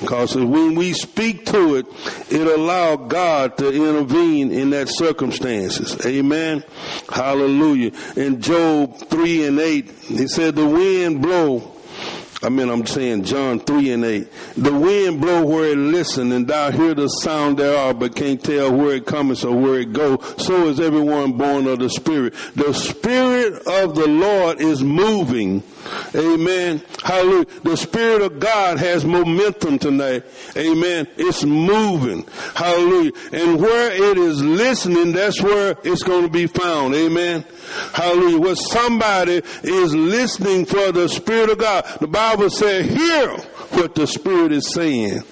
Because 0.00 0.34
when 0.34 0.74
we 0.74 0.92
speak 0.92 1.46
to 1.46 1.76
it, 1.76 1.86
it 2.30 2.46
allow 2.46 2.96
God 2.96 3.56
to 3.58 3.72
intervene 3.72 4.52
in 4.52 4.70
that 4.70 4.88
circumstances. 4.88 6.04
Amen. 6.04 6.64
Hallelujah. 7.08 7.92
In 8.16 8.40
Job 8.40 8.98
3 8.98 9.46
and 9.46 9.58
8, 9.58 9.90
he 9.90 10.28
said, 10.28 10.54
the 10.54 10.66
wind 10.66 11.22
blow 11.22 11.76
I 12.42 12.50
mean, 12.50 12.68
I'm 12.68 12.86
saying 12.86 13.24
John 13.24 13.60
3 13.60 13.92
and 13.92 14.04
8. 14.04 14.28
The 14.56 14.72
wind 14.72 15.20
blow 15.20 15.44
where 15.44 15.72
it 15.72 15.78
listen, 15.78 16.32
and 16.32 16.46
thou 16.46 16.70
hear 16.70 16.94
the 16.94 17.08
sound 17.08 17.58
thereof, 17.58 17.98
but 17.98 18.14
can't 18.14 18.42
tell 18.42 18.72
where 18.72 18.94
it 18.94 19.06
cometh 19.06 19.44
or 19.44 19.56
where 19.56 19.80
it 19.80 19.92
go. 19.92 20.20
So 20.38 20.68
is 20.68 20.78
everyone 20.78 21.32
born 21.32 21.66
of 21.66 21.78
the 21.78 21.88
Spirit. 21.88 22.34
The 22.54 22.74
Spirit 22.74 23.66
of 23.66 23.94
the 23.94 24.06
Lord 24.06 24.60
is 24.60 24.82
moving. 24.82 25.62
Amen. 26.14 26.82
Hallelujah. 27.02 27.46
The 27.62 27.76
Spirit 27.76 28.22
of 28.22 28.38
God 28.38 28.78
has 28.78 29.04
momentum 29.04 29.78
tonight. 29.78 30.24
Amen. 30.56 31.06
It's 31.16 31.44
moving. 31.44 32.26
Hallelujah. 32.54 33.12
And 33.32 33.60
where 33.60 33.92
it 33.92 34.18
is 34.18 34.42
listening, 34.42 35.12
that's 35.12 35.42
where 35.42 35.76
it's 35.84 36.02
going 36.02 36.24
to 36.24 36.30
be 36.30 36.46
found. 36.46 36.94
Amen. 36.94 37.44
Hallelujah. 37.92 38.38
Where 38.38 38.56
somebody 38.56 39.42
is 39.62 39.94
listening 39.94 40.66
for 40.66 40.92
the 40.92 41.08
Spirit 41.08 41.50
of 41.50 41.58
God. 41.58 41.84
The 42.00 42.06
Bible 42.06 42.50
said, 42.50 42.86
hear 42.86 43.36
what 43.76 43.94
the 43.94 44.06
Spirit 44.06 44.52
is 44.52 44.72
saying. 44.72 45.22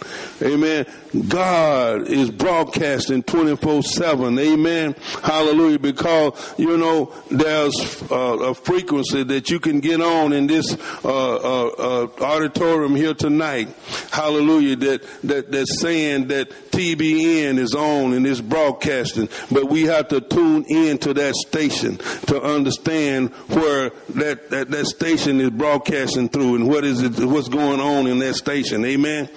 Amen. 0.43 0.87
God 1.29 2.09
is 2.09 2.31
broadcasting 2.31 3.23
24-7. 3.23 4.41
Amen. 4.41 4.95
Hallelujah. 5.23 5.79
Because, 5.79 6.55
you 6.59 6.77
know, 6.77 7.15
there's 7.31 7.75
uh, 8.11 8.15
a 8.15 8.55
frequency 8.55 9.23
that 9.23 9.49
you 9.51 9.61
can 9.61 9.81
get 9.81 10.01
on 10.01 10.33
in 10.33 10.47
this 10.47 10.77
uh, 11.05 11.09
uh, 11.09 11.67
uh 11.67 12.09
auditorium 12.21 12.97
here 12.97 13.15
tonight. 13.15 13.69
Hallelujah. 14.11 14.77
That, 14.77 15.07
that, 15.23 15.53
that's 15.53 15.81
saying 15.81 16.29
that 16.29 16.51
TBN 16.73 17.59
is 17.59 17.75
on 17.75 18.13
and 18.13 18.27
is 18.27 18.41
broadcasting. 18.41 19.29
But 19.51 19.69
we 19.69 19.83
have 19.83 20.09
to 20.09 20.21
tune 20.21 20.65
in 20.65 20.99
to 20.99 21.15
that 21.15 21.35
station 21.37 21.99
to 22.27 22.43
understand 22.43 23.31
where 23.49 23.91
that, 24.11 24.51
that, 24.51 24.71
that 24.71 24.87
station 24.87 25.41
is 25.41 25.51
broadcasting 25.51 26.29
through 26.29 26.57
and 26.57 26.69
what 26.69 26.85
is 26.85 27.03
it, 27.03 27.25
what's 27.25 27.49
going 27.49 27.81
on 27.81 28.09
in 28.09 28.19
that 28.19 28.34
station. 28.35 28.85
Amen. 28.85 29.29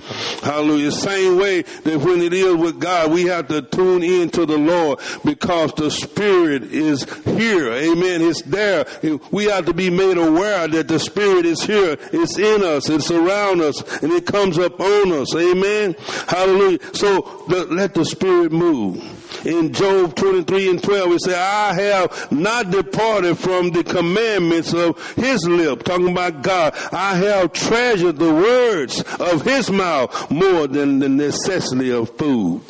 Hallelujah. 0.42 0.92
Same 0.92 1.38
way 1.38 1.62
that 1.62 2.00
when 2.00 2.22
it 2.22 2.34
is 2.34 2.56
with 2.56 2.80
God, 2.80 3.12
we 3.12 3.24
have 3.26 3.48
to 3.50 3.62
tune 3.62 4.04
in 4.04 4.30
to 4.32 4.46
the 4.46 4.58
Lord 4.58 5.00
because 5.24 5.74
the 5.74 5.90
Spirit 5.92 6.64
is 6.64 7.04
here. 7.24 7.72
Amen. 7.72 8.22
It's 8.22 8.42
there. 8.44 8.86
We 9.32 9.46
have 9.46 9.66
to 9.66 9.74
be 9.74 9.90
made 9.90 10.18
aware 10.18 10.68
that 10.68 10.88
the 10.88 11.00
Spirit 11.00 11.46
is 11.46 11.62
here. 11.62 11.98
It's 12.12 12.38
in 12.38 12.64
us. 12.64 12.90
It's 12.90 13.12
around 13.12 13.62
us 13.62 13.82
and 14.02 14.12
it 14.12 14.26
comes 14.26 14.58
up 14.58 14.80
on 14.80 15.12
us. 15.12 15.36
Amen. 15.36 15.96
Hallelujah. 16.28 16.80
So 16.94 17.46
let 17.48 17.94
the 17.94 18.06
Spirit 18.06 18.52
move. 18.52 19.26
In 19.46 19.74
Job 19.74 20.16
23 20.16 20.70
and 20.70 20.84
12, 20.84 21.12
it 21.12 21.22
says, 21.22 21.36
I 21.36 21.74
have 21.74 22.32
not 22.32 22.72
departed 22.72 23.38
from 23.38 23.72
the 23.72 23.84
commandments 23.84 24.74
of 24.74 25.00
his 25.16 25.48
lip, 25.48 25.84
talking 25.84 26.12
about 26.12 26.42
God. 26.42 26.74
I 26.92 27.16
have 27.16 27.54
treasured 27.54 28.18
the 28.18 28.34
words 28.34 29.02
of 29.20 29.44
his 29.44 29.70
mouth 29.70 30.32
more 30.32 30.68
than 30.68 31.00
the 31.00 31.10
necessity 31.10 31.92
of 31.92 32.16
food. 32.18 32.62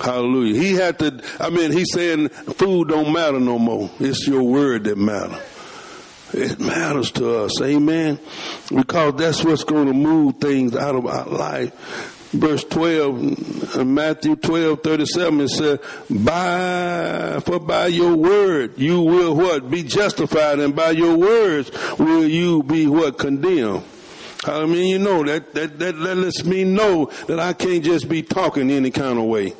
Hallelujah. 0.00 0.60
He 0.60 0.74
had 0.74 0.98
to, 1.00 1.22
I 1.38 1.50
mean, 1.50 1.72
he's 1.72 1.92
saying 1.92 2.30
food 2.30 2.88
don't 2.88 3.12
matter 3.12 3.38
no 3.38 3.58
more. 3.58 3.90
It's 4.00 4.26
your 4.26 4.42
word 4.42 4.84
that 4.84 4.96
matter. 4.96 5.40
It 6.32 6.58
matters 6.60 7.10
to 7.12 7.44
us. 7.44 7.60
Amen. 7.60 8.18
Because 8.74 9.14
that's 9.16 9.44
what's 9.44 9.64
going 9.64 9.86
to 9.86 9.92
move 9.92 10.36
things 10.36 10.74
out 10.76 10.94
of 10.94 11.06
our 11.06 11.26
life 11.26 12.18
verse 12.32 12.64
12, 12.64 13.76
uh, 13.76 13.84
Matthew 13.84 14.36
12, 14.36 14.82
37, 14.82 15.40
it 15.40 15.48
said, 15.48 15.80
by, 16.08 17.40
for 17.44 17.58
by 17.58 17.88
your 17.88 18.14
word 18.14 18.78
you 18.78 19.00
will 19.00 19.34
what? 19.34 19.70
Be 19.70 19.82
justified 19.82 20.60
and 20.60 20.74
by 20.74 20.90
your 20.90 21.16
words 21.16 21.70
will 21.98 22.26
you 22.26 22.62
be 22.62 22.86
what? 22.86 23.18
Condemned. 23.18 23.84
I 24.44 24.64
mean, 24.64 24.88
you 24.88 24.98
know, 24.98 25.22
that, 25.24 25.52
that, 25.54 25.78
that, 25.80 25.98
that 25.98 26.16
lets 26.16 26.44
me 26.44 26.64
know 26.64 27.06
that 27.26 27.38
I 27.38 27.52
can't 27.52 27.84
just 27.84 28.08
be 28.08 28.22
talking 28.22 28.70
any 28.70 28.90
kind 28.90 29.18
of 29.18 29.24
way. 29.24 29.52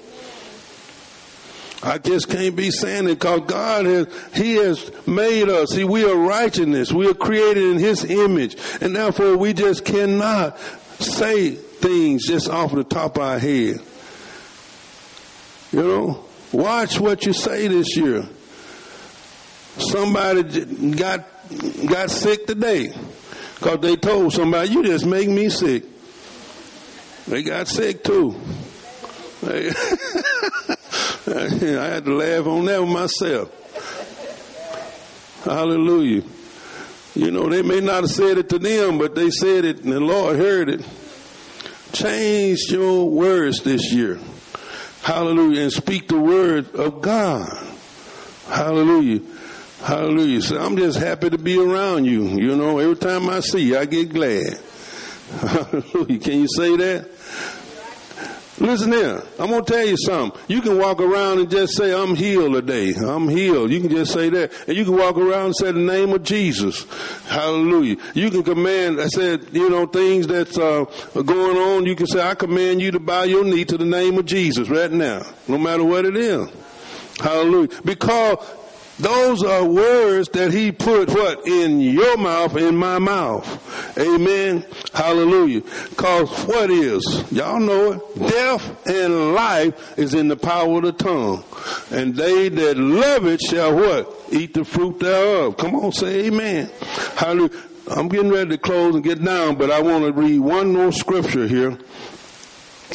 I 1.83 1.99
just 1.99 2.29
can't 2.29 2.55
be 2.55 2.71
saying 2.71 3.07
it 3.07 3.15
because 3.15 3.41
God 3.47 3.87
has, 3.87 4.07
He 4.35 4.55
has 4.57 4.91
made 5.07 5.49
us. 5.49 5.71
See, 5.71 5.85
we 5.85 6.05
are 6.05 6.15
righteousness. 6.15 6.93
We 6.93 7.09
are 7.09 7.15
created 7.15 7.65
in 7.65 7.79
His 7.79 8.05
image. 8.05 8.57
And 8.81 8.95
therefore 8.95 9.37
we 9.37 9.55
just 9.55 9.85
cannot 9.85 10.59
say 10.99 11.59
things 11.81 12.27
just 12.27 12.49
off 12.49 12.73
the 12.73 12.85
top 12.85 13.17
of 13.17 13.23
our 13.23 13.39
head. 13.39 13.81
You 15.73 15.83
know, 15.83 16.25
watch 16.53 17.01
what 17.01 17.25
you 17.27 17.33
say 17.33 17.69
this 17.69 17.97
year. 17.97 18.29
Somebody 19.79 20.65
got 20.93 21.25
got 21.89 22.11
sick 22.11 22.47
today 22.47 22.93
because 23.55 23.81
they 23.81 23.97
told 23.97 24.33
somebody, 24.33 24.71
"You 24.71 24.83
just 24.85 25.07
make 25.07 25.29
me 25.29 25.49
sick." 25.49 25.85
They 27.29 27.43
got 27.43 27.69
sick 27.69 28.03
too. 28.03 28.35
I 29.43 29.73
had 31.27 32.05
to 32.05 32.15
laugh 32.15 32.47
on 32.47 32.65
that 32.67 32.85
myself. 32.85 33.51
Hallelujah. 35.45 36.23
You 37.15 37.31
know, 37.31 37.49
they 37.49 37.63
may 37.63 37.81
not 37.81 38.03
have 38.03 38.11
said 38.11 38.39
it 38.39 38.49
to 38.51 38.59
them, 38.59 38.99
but 38.99 39.15
they 39.15 39.31
said 39.31 39.65
it 39.65 39.85
and 39.85 39.93
the 39.93 40.01
Lord 40.01 40.37
heard 40.37 40.69
it. 40.69 40.85
Change 41.93 42.59
your 42.71 43.09
words 43.09 43.63
this 43.63 43.93
year. 43.93 44.19
Hallelujah. 45.03 45.63
And 45.63 45.73
speak 45.73 46.09
the 46.09 46.19
word 46.19 46.75
of 46.75 47.01
God. 47.01 47.49
Hallelujah. 48.49 49.21
Hallelujah. 49.83 50.43
So 50.43 50.59
I'm 50.59 50.77
just 50.77 50.99
happy 50.99 51.31
to 51.31 51.39
be 51.39 51.59
around 51.59 52.05
you. 52.05 52.25
You 52.29 52.57
know, 52.57 52.79
every 52.79 52.97
time 52.97 53.29
I 53.29 53.41
see 53.41 53.69
you, 53.69 53.79
I 53.79 53.87
get 53.87 54.13
glad. 54.13 54.61
Hallelujah. 55.41 56.19
Can 56.19 56.41
you 56.41 56.49
say 56.49 56.77
that? 56.77 57.09
Listen 58.61 58.93
here. 58.93 59.23
I'm 59.39 59.49
going 59.49 59.65
to 59.65 59.73
tell 59.73 59.87
you 59.87 59.97
something. 59.97 60.39
You 60.47 60.61
can 60.61 60.77
walk 60.77 61.01
around 61.01 61.39
and 61.39 61.51
just 61.51 61.77
say, 61.77 61.95
I'm 61.95 62.15
healed 62.15 62.53
today. 62.53 62.93
I'm 62.95 63.27
healed. 63.27 63.71
You 63.71 63.81
can 63.81 63.89
just 63.89 64.13
say 64.13 64.29
that. 64.29 64.53
And 64.69 64.77
you 64.77 64.85
can 64.85 64.97
walk 64.97 65.17
around 65.17 65.47
and 65.47 65.57
say 65.57 65.73
the 65.73 65.79
name 65.79 66.13
of 66.13 66.23
Jesus. 66.23 66.85
Hallelujah. 67.25 67.97
You 68.13 68.31
can 68.31 68.43
command, 68.43 69.01
I 69.01 69.07
said, 69.07 69.47
you 69.53 69.71
know, 69.71 69.87
things 69.87 70.27
that's 70.27 70.59
uh, 70.59 70.85
going 71.15 71.57
on. 71.57 71.87
You 71.87 71.97
can 71.97 72.07
say, 72.07 72.21
I 72.21 72.35
command 72.35 72.83
you 72.83 72.91
to 72.91 73.01
bow 73.01 73.23
your 73.23 73.45
knee 73.45 73.65
to 73.65 73.79
the 73.79 73.87
name 73.87 74.19
of 74.19 74.27
Jesus 74.27 74.69
right 74.69 74.93
now, 74.93 75.23
no 75.49 75.57
matter 75.57 75.83
what 75.83 76.05
it 76.05 76.17
is. 76.17 76.47
Hallelujah. 77.19 77.81
Because 77.83 78.39
those 79.01 79.43
are 79.43 79.65
words 79.65 80.29
that 80.31 80.53
he 80.53 80.73
put 80.73 81.11
what? 81.11 81.47
In 81.47 81.81
your 81.81 82.17
mouth, 82.17 82.57
in 82.57 82.77
my 82.77 82.99
mouth. 82.99 83.99
Amen. 83.99 84.65
Hallelujah. 84.93 85.63
Cause 85.97 86.29
what 86.45 86.71
is? 86.71 87.25
Y'all 87.33 87.61
know 87.61 87.93
it. 87.93 88.19
Death 88.19 88.87
and 88.87 89.35
life 89.35 89.99
is 89.99 90.15
in 90.15 90.29
the 90.29 90.37
power 90.37 90.79
of 90.79 90.85
the 90.85 90.93
tongue. 90.93 91.45
And 91.91 92.15
they 92.15 92.49
that 92.49 92.77
love 92.77 93.27
it 93.27 93.41
shall 93.41 93.75
what? 93.75 94.17
Eat 94.31 94.55
the 94.55 94.65
fruit 94.65 95.01
thereof. 95.01 95.57
Come 95.57 95.75
on, 95.77 95.93
say 95.93 96.27
amen. 96.27 96.71
Hallelujah. 97.17 97.51
I'm 97.89 98.09
getting 98.09 98.31
ready 98.31 98.51
to 98.51 98.59
close 98.59 98.95
and 98.95 99.03
get 99.03 99.23
down, 99.25 99.57
but 99.57 99.71
I 99.71 99.81
want 99.81 100.05
to 100.05 100.13
read 100.13 100.39
one 100.39 100.73
more 100.75 100.93
scripture 100.93 101.49
here 101.49 101.77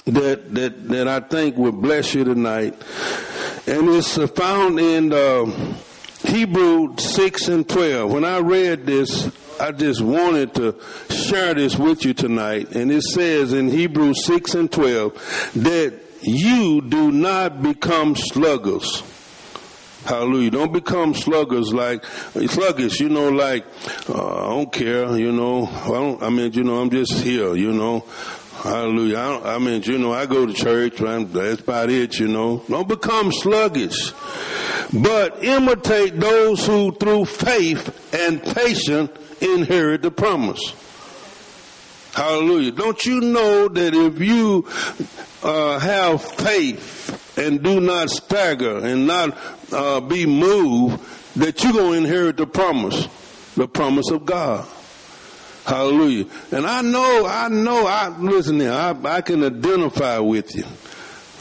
that, 0.06 0.54
that, 0.54 0.88
that 0.90 1.08
I 1.08 1.20
think 1.20 1.58
will 1.58 1.72
bless 1.72 2.14
you 2.14 2.24
tonight. 2.24 2.76
And 3.68 3.90
it's 3.90 4.18
found 4.34 4.80
in, 4.80 5.12
uh, 5.12 5.76
Hebrew 6.28 6.98
6 6.98 7.48
and 7.48 7.68
12. 7.68 8.12
When 8.12 8.26
I 8.26 8.40
read 8.40 8.86
this, 8.86 9.30
I 9.60 9.72
just 9.72 10.02
wanted 10.02 10.54
to 10.56 10.76
share 11.10 11.54
this 11.54 11.78
with 11.78 12.04
you 12.04 12.14
tonight. 12.14 12.76
And 12.76 12.92
it 12.92 13.04
says 13.04 13.54
in 13.54 13.70
Hebrew 13.70 14.14
6 14.14 14.56
and 14.56 14.72
12 14.72 15.14
that 15.56 16.00
you 16.22 16.82
do 16.82 17.12
not 17.12 17.62
become 17.62 18.16
sluggers. 18.16 19.04
Hallelujah. 20.06 20.52
Don't 20.52 20.72
become 20.72 21.16
sluggers 21.16 21.74
like, 21.74 22.06
sluggish, 22.06 23.00
you 23.00 23.10
know, 23.10 23.30
like, 23.30 23.66
uh, 24.08 24.46
I 24.46 24.50
don't 24.50 24.72
care, 24.72 25.18
you 25.18 25.32
know, 25.32 25.66
I 25.68 25.88
don't, 25.88 26.22
I 26.22 26.30
mean, 26.30 26.54
you 26.54 26.64
know, 26.64 26.80
I'm 26.80 26.92
just 26.92 27.14
here, 27.24 27.56
you 27.56 27.72
know. 27.72 28.04
Hallelujah. 28.62 29.18
I, 29.18 29.56
I, 29.56 29.58
mean, 29.58 29.82
you 29.84 29.98
know, 29.98 30.14
I 30.14 30.26
go 30.28 30.46
to 30.46 30.54
church, 30.54 30.98
that's 30.98 31.62
about 31.62 31.90
it, 31.90 32.20
you 32.20 32.28
know. 32.28 32.64
Don't 32.70 32.88
become 32.88 33.32
sluggish, 33.32 34.12
but 34.94 35.44
imitate 35.44 36.20
those 36.20 36.66
who 36.66 36.92
through 36.92 37.26
faith 37.26 38.14
and 38.14 38.42
patience 38.42 39.12
inherit 39.42 40.02
the 40.02 40.12
promise. 40.12 40.74
Hallelujah. 42.14 42.72
Don't 42.72 43.06
you 43.06 43.20
know 43.20 43.68
that 43.68 43.94
if 43.94 44.20
you 44.22 44.66
uh, 45.44 45.80
have 45.80 46.24
faith 46.24 47.38
and 47.38 47.62
do 47.62 47.82
not 47.82 48.10
stagger 48.10 48.78
and 48.78 49.06
not 49.06 49.38
uh, 49.74 50.00
be 50.00 50.26
moved, 50.26 51.04
that 51.36 51.62
you're 51.62 51.74
going 51.74 51.92
to 51.92 51.98
inherit 51.98 52.38
the 52.38 52.48
promise, 52.48 53.08
the 53.56 53.68
promise 53.68 54.10
of 54.12 54.26
God. 54.26 54.66
Hallelujah. 55.66 56.28
And 56.52 56.66
I 56.66 56.82
know, 56.82 57.26
I 57.28 57.50
know, 57.50 57.86
I, 57.86 58.16
listen 58.18 58.60
here, 58.60 58.72
I, 58.72 58.96
I 59.04 59.22
can 59.22 59.44
identify 59.44 60.20
with 60.20 60.56
you. 60.56 60.64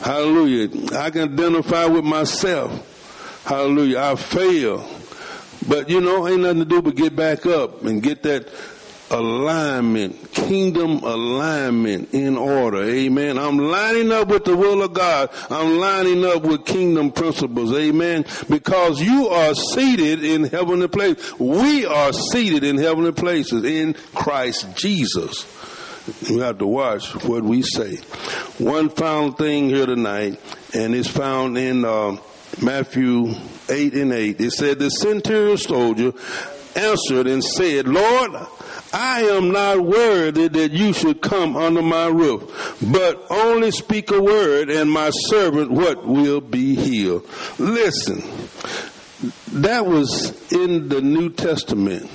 Hallelujah. 0.01 0.97
I 0.97 1.11
can 1.11 1.33
identify 1.35 1.85
with 1.85 2.05
myself. 2.05 2.91
Hallelujah. 3.45 3.99
I 4.01 4.15
fail. 4.17 4.89
But 5.69 5.89
you 5.89 6.01
know, 6.01 6.27
ain't 6.29 6.43
nothing 6.43 6.61
to 6.61 6.65
do 6.65 6.83
but 6.83 6.95
get 6.97 7.15
back 7.17 7.47
up 7.47 7.85
and 7.85 8.03
get 8.03 8.23
that 8.25 8.49
alignment, 9.11 10.33
kingdom 10.33 10.99
alignment 11.05 12.13
in 12.13 12.37
order. 12.37 12.83
Amen. 12.83 13.39
I'm 13.39 13.59
lining 13.59 14.13
up 14.13 14.29
with 14.29 14.45
the 14.45 14.57
will 14.57 14.83
of 14.83 14.93
God. 14.93 15.31
I'm 15.51 15.79
lining 15.79 16.25
up 16.25 16.43
with 16.43 16.65
kingdom 16.65 17.13
principles. 17.13 17.73
Amen. 17.75 18.25
Because 18.49 19.01
you 19.01 19.29
are 19.29 19.55
seated 19.55 20.25
in 20.25 20.45
heavenly 20.45 20.89
places. 20.89 21.39
We 21.39 21.87
are 21.87 22.13
seated 22.13 22.65
in 22.65 22.79
heavenly 22.79 23.13
places 23.13 23.65
in 23.65 23.95
Christ 24.15 24.77
Jesus. 24.77 25.47
You 26.29 26.41
have 26.41 26.59
to 26.59 26.67
watch 26.67 27.15
what 27.25 27.43
we 27.43 27.63
say. 27.63 27.97
One 28.59 28.91
final 28.91 29.33
thing 29.33 29.71
here 29.71 29.87
tonight, 29.87 30.39
and 30.75 30.95
it's 30.95 31.09
found 31.09 31.57
in 31.57 31.85
uh, 31.85 32.19
Matthew 32.63 33.35
8 33.69 33.95
and 33.95 34.13
8. 34.13 34.41
It 34.41 34.51
said, 34.53 34.79
The 34.79 34.91
centurion 34.91 35.59
soldier 35.59 36.13
answered 36.77 37.27
and 37.27 37.43
said, 37.43 37.87
Lord, 37.87 38.33
I 38.93 39.23
am 39.23 39.51
not 39.51 39.81
worthy 39.81 40.49
that 40.49 40.73
you 40.73 40.93
should 40.93 41.21
come 41.21 41.57
under 41.57 41.83
my 41.83 42.07
roof, 42.07 42.79
but 42.81 43.27
only 43.31 43.71
speak 43.71 44.11
a 44.11 44.21
word 44.21 44.71
and 44.71 44.91
my 44.91 45.11
servant 45.11 45.71
what 45.71 46.07
will 46.07 46.41
be 46.41 46.75
healed. 46.75 47.29
Listen, 47.59 48.23
that 49.53 49.87
was 49.87 50.53
in 50.53 50.89
the 50.89 51.01
New 51.01 51.31
Testament 51.31 52.11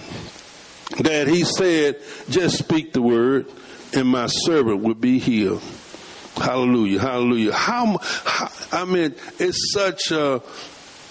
that 0.99 1.27
he 1.27 1.43
said, 1.43 2.01
just 2.29 2.57
speak 2.57 2.93
the 2.93 3.01
word 3.01 3.47
and 3.93 4.07
my 4.07 4.27
servant 4.27 4.81
will 4.81 4.95
be 4.95 5.19
healed. 5.19 5.61
Hallelujah, 6.39 6.99
hallelujah. 6.99 7.53
How, 7.53 7.97
how 7.97 8.49
I 8.71 8.85
mean, 8.85 9.15
it's 9.39 9.73
such 9.73 10.11
a, 10.11 10.41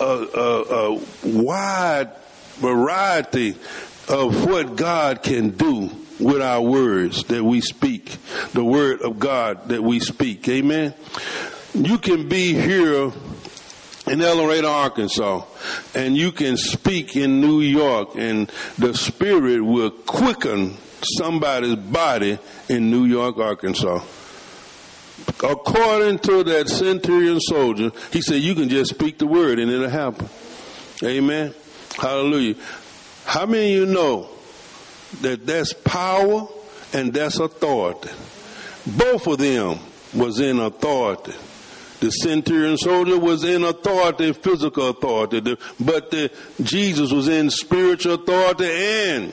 a, 0.01 0.05
a, 0.05 0.95
a 0.95 1.01
wide 1.25 2.11
variety 2.57 3.57
of 4.09 4.47
what 4.47 4.77
God 4.77 5.23
can 5.23 5.51
do 5.51 5.91
with 6.19 6.43
our 6.43 6.63
words 6.63 7.25
that 7.25 7.45
we 7.45 7.61
speak, 7.61 8.17
the 8.53 8.65
word 8.65 9.03
of 9.03 9.19
God 9.19 9.69
that 9.69 9.83
we 9.83 10.01
speak. 10.01 10.49
Amen. 10.49 10.95
You 11.75 11.99
can 11.99 12.29
be 12.29 12.55
here 12.55 13.13
in 14.07 14.23
El 14.23 14.37
Dorado, 14.37 14.69
Arkansas, 14.69 15.43
and 15.95 16.17
you 16.17 16.33
can 16.33 16.57
speak 16.57 17.15
in 17.15 17.41
New 17.41 17.61
York, 17.61 18.17
and 18.17 18.51
the 18.79 18.95
Spirit 18.95 19.61
will 19.61 19.91
quicken 19.91 20.77
somebody's 21.03 21.77
body 21.77 22.39
in 22.69 22.91
New 22.91 23.05
York, 23.05 23.37
Arkansas. 23.39 24.03
According 25.43 26.19
to 26.21 26.43
that 26.45 26.69
centurion 26.69 27.41
soldier, 27.41 27.93
he 28.13 28.21
said, 28.23 28.43
You 28.43 28.55
can 28.55 28.69
just 28.69 28.91
speak 28.91 29.19
the 29.19 29.27
word 29.27 29.59
and 29.59 29.71
it'll 29.71 29.89
happen. 29.89 30.29
Amen. 31.05 31.55
Hallelujah. 31.97 32.57
How 33.25 33.47
many 33.47 33.75
of 33.75 33.81
you 33.81 33.87
know 33.87 34.29
that 35.21 35.47
that's 35.47 35.73
power 35.73 36.49
and 36.93 37.13
that's 37.13 37.39
authority? 37.39 38.11
Both 38.87 39.27
of 39.27 39.39
them 39.39 39.79
was 40.15 40.41
in 40.41 40.59
authority. 40.59 41.35
The 42.01 42.11
centurion 42.11 42.79
soldier 42.79 43.19
was 43.19 43.45
in 43.45 43.65
authority, 43.65 44.33
physical 44.33 44.89
authority, 44.91 45.57
but 45.81 46.11
the, 46.11 46.31
Jesus 46.63 47.13
was 47.13 47.27
in 47.29 47.51
spiritual 47.51 48.15
authority 48.15 48.67
and 48.67 49.33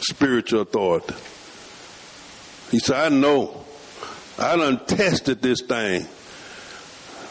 spiritual 0.00 0.62
authority. 0.62 1.14
He 2.70 2.78
said, 2.78 3.12
I 3.12 3.14
know. 3.14 3.59
I 4.40 4.56
done 4.56 4.84
tested 4.86 5.42
this 5.42 5.60
thing. 5.60 6.06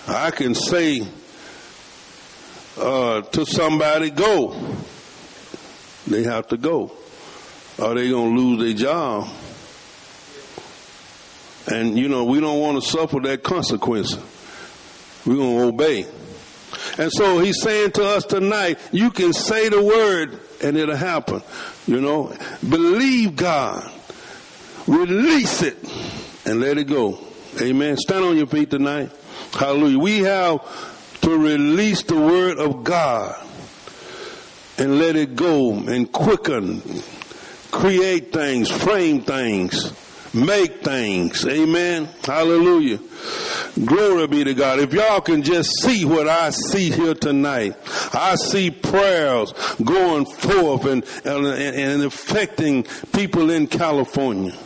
I 0.08 0.32
can 0.32 0.54
say 0.54 1.06
uh, 2.78 3.22
to 3.22 3.46
somebody, 3.46 4.12
go. 4.12 4.52
They 6.08 6.24
have 6.24 6.48
to 6.50 6.58
go. 6.58 6.92
Or 7.80 7.96
they 7.96 8.10
going 8.10 8.36
to 8.36 8.42
lose 8.42 8.60
their 8.60 8.74
job. 8.74 9.30
And, 11.68 11.98
you 11.98 12.10
know, 12.10 12.26
we 12.26 12.40
don't 12.40 12.60
want 12.60 12.82
to 12.82 12.88
suffer 12.88 13.20
that 13.22 13.44
consequence. 13.44 14.16
We're 15.26 15.36
going 15.36 15.58
to 15.58 15.64
obey. 15.66 16.06
And 16.98 17.12
so 17.12 17.40
he's 17.40 17.62
saying 17.62 17.92
to 17.94 18.06
us 18.06 18.26
tonight, 18.26 18.80
you 18.92 19.12
can 19.12 19.34
say 19.34 19.70
the 19.70 19.82
word 19.82 20.40
and 20.64 20.78
it'll 20.78 20.96
happen. 20.96 21.42
You 21.88 22.02
know, 22.02 22.36
believe 22.68 23.36
God, 23.36 23.90
release 24.88 25.62
it, 25.62 25.78
and 26.46 26.60
let 26.60 26.78
it 26.78 26.86
go. 26.86 27.20
Amen. 27.62 27.98
Stand 27.98 28.24
on 28.24 28.38
your 28.38 28.48
feet 28.48 28.70
tonight. 28.70 29.12
Hallelujah. 29.54 30.00
We 30.00 30.20
have 30.20 31.22
to 31.22 31.38
release 31.38 32.04
the 32.04 32.16
word 32.16 32.58
of 32.58 32.84
God 32.84 33.36
and 34.78 35.00
let 35.00 35.16
it 35.16 35.36
go 35.36 35.74
and 35.74 36.12
quicken, 36.12 36.82
create 37.72 38.32
things, 38.32 38.72
frame 38.72 39.22
things, 39.22 39.94
make 40.34 40.84
things. 40.84 41.46
Amen. 41.46 42.08
Hallelujah. 42.24 43.00
Glory 43.86 44.28
be 44.28 44.44
to 44.44 44.54
God. 44.54 44.80
If 44.80 44.94
y'all 44.94 45.22
can 45.22 45.44
just 45.44 45.70
see 45.82 46.06
what 46.06 46.28
I 46.28 46.50
see 46.52 46.90
here 46.92 47.14
tonight, 47.14 47.76
I 48.14 48.36
see 48.36 48.72
prayers 48.72 49.52
going 49.84 50.26
forth 50.26 50.86
and, 50.86 51.04
and, 51.26 51.46
and 51.46 52.04
affecting 52.04 52.84
people 53.14 53.50
in 53.50 53.68
California. 53.68 54.58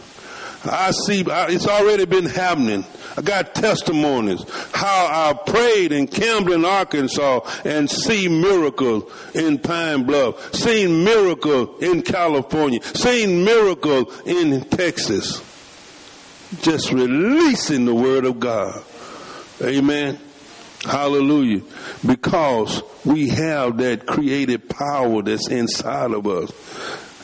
I 0.65 0.91
see, 0.91 1.23
it's 1.27 1.67
already 1.67 2.05
been 2.05 2.25
happening. 2.25 2.85
I 3.15 3.21
got 3.21 3.53
testimonies 3.53 4.43
how 4.73 5.29
I 5.29 5.33
prayed 5.33 5.91
in 5.91 6.07
Camden, 6.07 6.65
Arkansas 6.65 7.41
and 7.63 7.89
see 7.89 8.27
miracles 8.27 9.03
in 9.35 9.59
Pine 9.59 10.03
Bluff, 10.03 10.53
seen 10.55 11.03
miracle 11.03 11.77
in 11.77 12.01
California, 12.01 12.81
seen 12.83 13.43
miracle 13.43 14.11
in 14.25 14.61
Texas. 14.69 15.41
Just 16.61 16.91
releasing 16.91 17.85
the 17.85 17.95
word 17.95 18.25
of 18.25 18.39
God. 18.39 18.83
Amen. 19.61 20.19
Hallelujah. 20.83 21.61
Because 22.05 22.83
we 23.05 23.29
have 23.29 23.77
that 23.77 24.05
creative 24.05 24.67
power 24.69 25.21
that's 25.21 25.49
inside 25.49 26.11
of 26.11 26.27
us. 26.27 26.51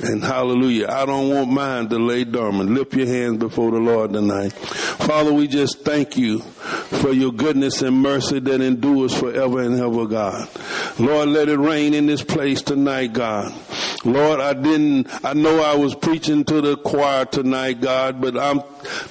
And 0.02 0.24
hallelujah. 0.24 0.88
I 0.88 1.06
don't 1.06 1.30
want 1.30 1.52
mine 1.52 1.90
to 1.90 2.00
lay 2.00 2.24
dormant. 2.24 2.70
Lift 2.70 2.94
your 2.94 3.08
hands 3.08 3.38
before 3.38 3.72
the 3.72 3.80
Lord 3.80 4.14
tonight. 4.14 4.54
Father, 4.54 5.34
we 5.34 5.48
just 5.48 5.82
thank 5.82 6.18
you 6.18 6.40
for 6.40 7.12
your 7.12 7.34
goodness 7.34 7.82
and 7.82 8.02
mercy 8.02 8.40
that 8.40 8.62
endures 8.62 9.14
forever 9.14 9.62
and 9.62 9.80
ever, 9.80 10.06
God. 10.06 10.48
Lord, 11.00 11.30
let 11.30 11.50
it 11.50 11.58
rain 11.58 11.94
in 11.94 12.06
this 12.06 12.24
place 12.24 12.62
tonight, 12.62 13.14
God. 13.14 13.54
Lord, 14.06 14.40
I 14.40 14.54
didn't, 14.54 15.08
I 15.26 15.34
know 15.34 15.62
I 15.62 15.76
was 15.76 15.94
preaching 15.94 16.46
to 16.46 16.62
the 16.62 16.78
choir 16.78 17.26
tonight, 17.26 17.82
God, 17.82 18.22
but 18.22 18.38
I'm, 18.38 18.62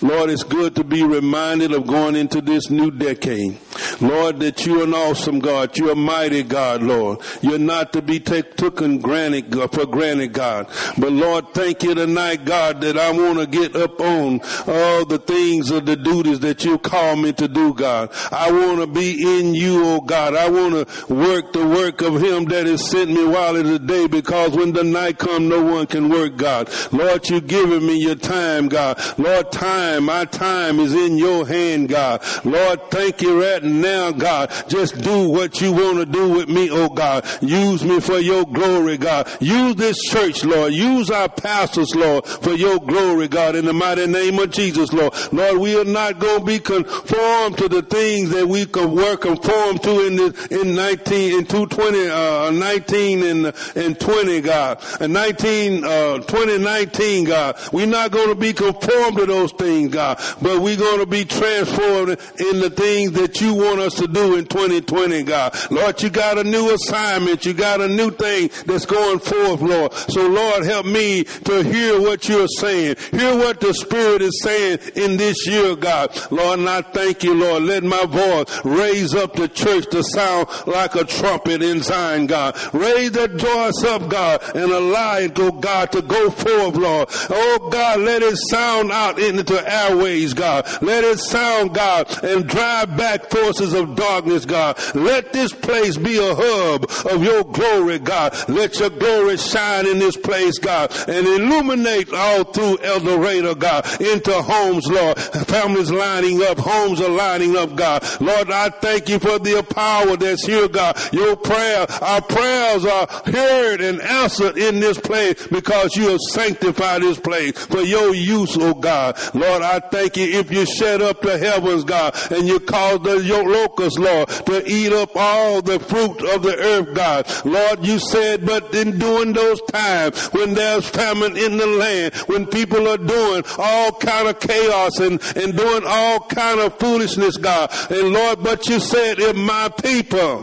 Lord, 0.01 0.31
it's 0.31 0.45
good 0.45 0.77
to 0.77 0.85
be 0.85 1.03
reminded 1.03 1.73
of 1.73 1.87
going 1.87 2.17
into 2.17 2.41
this 2.41 2.71
new 2.71 2.91
decade. 2.91 3.59
Lord, 4.01 4.41
that 4.41 4.65
you're 4.65 4.85
an 4.85 4.95
awesome 4.95 5.41
God. 5.41 5.77
You're 5.77 5.93
a 5.93 5.97
mighty 5.97 6.43
God, 6.43 6.83
Lord. 6.83 7.21
You're 7.43 7.59
not 7.59 7.93
to 7.93 8.03
be 8.03 8.19
taken 8.21 8.99
granted, 8.99 9.53
for 9.73 9.87
granted, 9.87 10.33
God. 10.33 10.69
But 10.99 11.13
Lord, 11.13 11.55
thank 11.55 11.83
you 11.83 11.95
tonight, 11.95 12.45
God, 12.45 12.81
that 12.81 12.97
I 12.99 13.11
want 13.11 13.39
to 13.39 13.47
get 13.47 13.77
up 13.77 14.01
on 14.01 14.41
all 14.67 15.05
the 15.05 15.19
things 15.19 15.71
of 15.71 15.87
the 15.87 15.97
duties 15.97 16.41
that 16.41 16.65
you 16.65 16.79
call 16.79 17.17
me 17.17 17.33
to 17.35 17.49
do, 17.49 17.75
God. 17.75 18.11
I 18.31 18.51
want 18.51 18.81
to 18.81 18.87
be 18.87 19.41
in 19.41 19.55
you, 19.55 19.85
oh 19.85 20.01
God. 20.01 20.35
I 20.35 20.49
want 20.49 20.75
to 20.89 21.15
work 21.15 21.53
the 21.53 21.67
work 21.67 22.03
of 22.03 22.23
him 22.23 22.45
that 22.47 22.67
has 22.67 22.89
sent 22.91 23.11
me 23.11 23.25
while 23.25 23.57
it 23.57 23.67
is 23.67 23.81
day 23.81 24.07
because 24.07 24.57
when 24.57 24.73
the 24.73 24.85
night 24.85 25.19
come, 25.19 25.49
no 25.49 25.63
one 25.63 25.87
can 25.87 26.09
work, 26.09 26.37
God. 26.37 26.71
Lord, 26.93 27.29
you've 27.29 27.47
given 27.47 27.87
me 27.87 27.99
your 27.99 28.15
time, 28.15 28.69
God. 28.69 29.01
Lord, 29.19 29.51
time, 29.53 30.05
my 30.05 30.25
time 30.25 30.79
is 30.81 30.95
in 30.95 31.19
your 31.19 31.47
hand, 31.47 31.89
God. 31.89 32.23
Lord, 32.45 32.91
thank 32.91 33.23
you 33.23 33.41
right 33.43 33.63
now, 33.63 34.13
God. 34.13 34.53
Just 34.69 35.01
do 35.01 35.29
what 35.29 35.61
you 35.61 35.73
want 35.73 35.99
to 35.99 36.07
do 36.07 36.29
with 36.29 36.49
me, 36.49 36.71
oh 36.71 36.89
God. 36.89 37.27
Use 37.41 37.85
me 37.85 38.01
for 38.01 38.19
your 38.19 38.45
glory, 38.45 38.97
God. 38.97 39.29
Use 39.41 39.75
this 39.77 39.99
church, 40.11 40.45
Lord. 40.45 40.68
Use 40.73 41.11
our 41.11 41.29
pastors, 41.29 41.95
Lord, 41.95 42.27
for 42.27 42.53
your 42.53 42.79
glory, 42.79 43.29
God, 43.29 43.57
in 43.57 43.65
the 43.65 43.73
mighty 43.73 44.07
name 44.07 44.39
of 44.39 44.51
Jesus, 44.51 44.93
Lord. 44.93 45.15
Lord, 45.33 45.59
we 45.59 45.79
are 45.79 45.85
not 45.85 46.19
going 46.19 46.41
to 46.41 46.45
be 46.45 46.59
conformed 46.59 47.59
to 47.59 47.69
the 47.69 47.83
things 47.83 48.31
that 48.31 48.47
we 48.47 48.65
were 48.67 49.17
conformed 49.17 49.83
to 49.83 50.07
in 50.07 50.17
the, 50.17 50.49
in 50.61 50.75
19, 50.75 51.39
in 51.39 51.47
220, 51.47 52.09
uh, 52.09 52.51
19 52.51 53.23
and, 53.23 53.55
and 53.77 54.01
20, 54.01 54.41
God. 54.41 54.85
And 55.01 55.13
19, 55.13 55.85
uh, 55.85 56.19
2019, 56.19 57.25
God. 57.25 57.57
We're 57.73 57.87
not 57.87 58.11
going 58.11 58.29
to 58.29 58.35
be 58.35 58.53
conformed 58.53 59.19
to 59.19 59.27
those 59.27 59.53
things, 59.53 59.93
God, 59.93 60.21
but 60.41 60.61
we're 60.61 60.77
going 60.77 61.01
to 61.01 61.07
be 61.07 61.25
transformed 61.25 62.11
in 62.39 62.61
the 62.61 62.71
things 62.75 63.13
that 63.13 63.41
you 63.41 63.55
want 63.55 63.81
us 63.81 63.95
to 63.95 64.09
do 64.09 64.37
in 64.37 64.47
2020, 64.47 65.23
God. 65.25 65.55
Lord, 65.71 66.03
you 66.03 66.11
got 66.11 66.39
a 66.39 66.45
new 66.45 66.73
assignment. 66.75 67.45
You 67.45 67.55
got 67.55 67.81
a 67.81 67.89
new 67.89 68.11
thing 68.11 68.51
that's 68.67 68.87
going 68.87 69.19
forth, 69.19 69.61
Lord. 69.61 69.93
So 69.93 70.27
Lord, 70.27 70.48
help 70.65 70.87
me 70.87 71.25
to 71.25 71.63
hear 71.63 72.01
what 72.01 72.29
you're 72.29 72.49
saying. 72.49 72.97
Hear 73.13 73.37
what 73.37 73.61
the 73.61 73.75
Spirit 73.75 74.23
is 74.23 74.41
saying 74.43 74.79
in 74.95 75.17
this 75.17 75.47
year, 75.47 75.77
God. 75.77 76.11
Lord, 76.31 76.61
and 76.61 76.69
I 76.69 76.83
thank 76.83 77.23
you, 77.23 77.35
Lord. 77.35 77.63
Let 77.63 77.85
my 77.85 78.05
voice 78.07 78.65
raise 78.65 79.15
up 79.15 79.35
the 79.35 79.49
church 79.49 79.87
to 79.91 80.03
sound 80.03 80.49
like 80.67 80.95
a 80.95 81.05
trumpet 81.05 81.63
in 81.63 81.83
Zion, 81.83 82.27
God. 82.27 82.57
Raise 82.75 83.13
that 83.13 83.33
voice 83.33 83.85
up, 83.85 84.09
God, 84.09 84.43
and 84.55 84.71
allow 84.71 85.19
it, 85.19 85.39
oh 85.39 85.53
God, 85.53 85.93
to 85.93 86.03
go 86.03 86.31
forth, 86.31 86.77
Lord. 86.77 87.09
Oh 87.31 87.69
God, 87.71 88.01
let 88.01 88.23
it 88.23 88.37
sound 88.51 88.91
out 88.91 89.19
into 89.19 89.55
airways, 89.71 90.35
God. 90.35 90.67
Let 90.83 91.05
it 91.05 91.19
sound, 91.19 91.75
God, 91.75 92.07
and 92.25 92.49
drive 92.49 92.97
back 92.97 93.31
forces 93.31 93.73
of 93.73 93.95
darkness, 93.95 94.45
God. 94.45 94.79
Let 94.95 95.33
this 95.33 95.53
place 95.53 95.97
be 95.97 96.19
a 96.19 96.35
hub 96.35 96.85
of 97.13 97.23
your 97.23 97.45
glory, 97.45 97.99
God. 97.99 98.35
Let 98.49 98.79
your 98.79 98.91
glory 98.91 99.37
shine 99.37 99.87
in 99.87 99.99
this 99.99 100.17
place, 100.17 100.38
God, 100.61 100.93
and 101.09 101.27
illuminate 101.27 102.13
all 102.13 102.45
through 102.45 102.79
El 102.83 103.01
Dorado, 103.01 103.55
God, 103.55 104.01
into 104.01 104.33
homes, 104.33 104.87
Lord. 104.87 105.19
Families 105.19 105.91
lining 105.91 106.43
up, 106.43 106.59
homes 106.59 107.01
are 107.01 107.09
lining 107.09 107.57
up, 107.57 107.75
God. 107.75 108.05
Lord, 108.21 108.51
I 108.51 108.69
thank 108.71 109.09
you 109.09 109.19
for 109.19 109.39
the 109.39 109.63
power 109.63 110.17
that's 110.17 110.47
here, 110.47 110.69
God. 110.69 110.97
Your 111.13 111.37
prayer, 111.37 111.87
our 112.03 112.23
prayers 112.23 112.85
are 112.85 113.07
heard 113.27 113.81
and 113.81 114.01
answered 114.01 114.57
in 114.57 114.81
this 114.81 114.99
place 114.99 115.47
because 115.49 115.97
you 115.97 116.09
have 116.11 116.21
sanctified 116.21 117.03
this 117.03 117.19
place 117.19 117.53
for 117.67 117.81
your 117.81 118.15
use, 118.15 118.57
oh 118.59 118.75
God. 118.75 119.19
Lord, 119.35 119.63
I 119.63 119.81
thank 119.81 120.17
you 120.17 120.39
if 120.39 120.53
you 120.53 120.65
shut 120.67 121.03
up 121.03 121.21
the 121.21 121.39
heavens, 121.39 121.85
God, 121.85 122.15
and 122.31 122.47
you 122.47 122.61
cause 122.61 123.01
the 123.01 123.19
locusts, 123.49 123.99
Lord, 123.99 124.29
to 124.29 124.63
eat 124.71 124.93
up 124.93 125.11
all 125.17 125.63
the 125.63 125.79
fruit 125.81 126.23
of 126.35 126.43
the 126.43 126.57
earth, 126.57 126.95
God. 126.95 127.27
Lord, 127.45 127.85
you 127.85 127.99
said, 127.99 128.45
but 128.45 128.75
in 128.75 128.99
doing 128.99 129.33
those 129.33 129.61
times 129.63 130.28
when 130.33 130.55
there's 130.55 130.89
famine 130.89 131.37
in 131.37 131.57
the 131.57 131.67
land, 131.67 132.15
when 132.27 132.47
people 132.47 132.89
are 132.89 132.99
doing 132.99 133.43
all 133.59 133.93
kind 133.93 134.29
of 134.29 134.41
chaos 134.41 134.99
and, 134.99 135.21
and 135.37 135.57
doing 135.57 135.83
all 135.87 136.21
kind 136.21 136.61
of 136.61 136.79
foolishness, 136.79 137.37
God. 137.37 137.71
And 137.91 138.13
Lord, 138.13 138.43
but 138.43 138.69
you 138.69 138.81
said, 138.81 139.19
if 139.19 139.37
my 139.37 139.69
people 139.83 140.43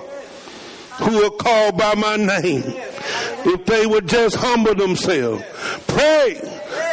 who 1.00 1.24
are 1.26 1.32
called 1.32 1.78
by 1.78 1.94
my 1.96 2.16
name, 2.16 2.64
if 3.46 3.66
they 3.66 3.86
would 3.86 4.08
just 4.08 4.36
humble 4.36 4.76
themselves, 4.76 5.44
pray, 5.88 6.40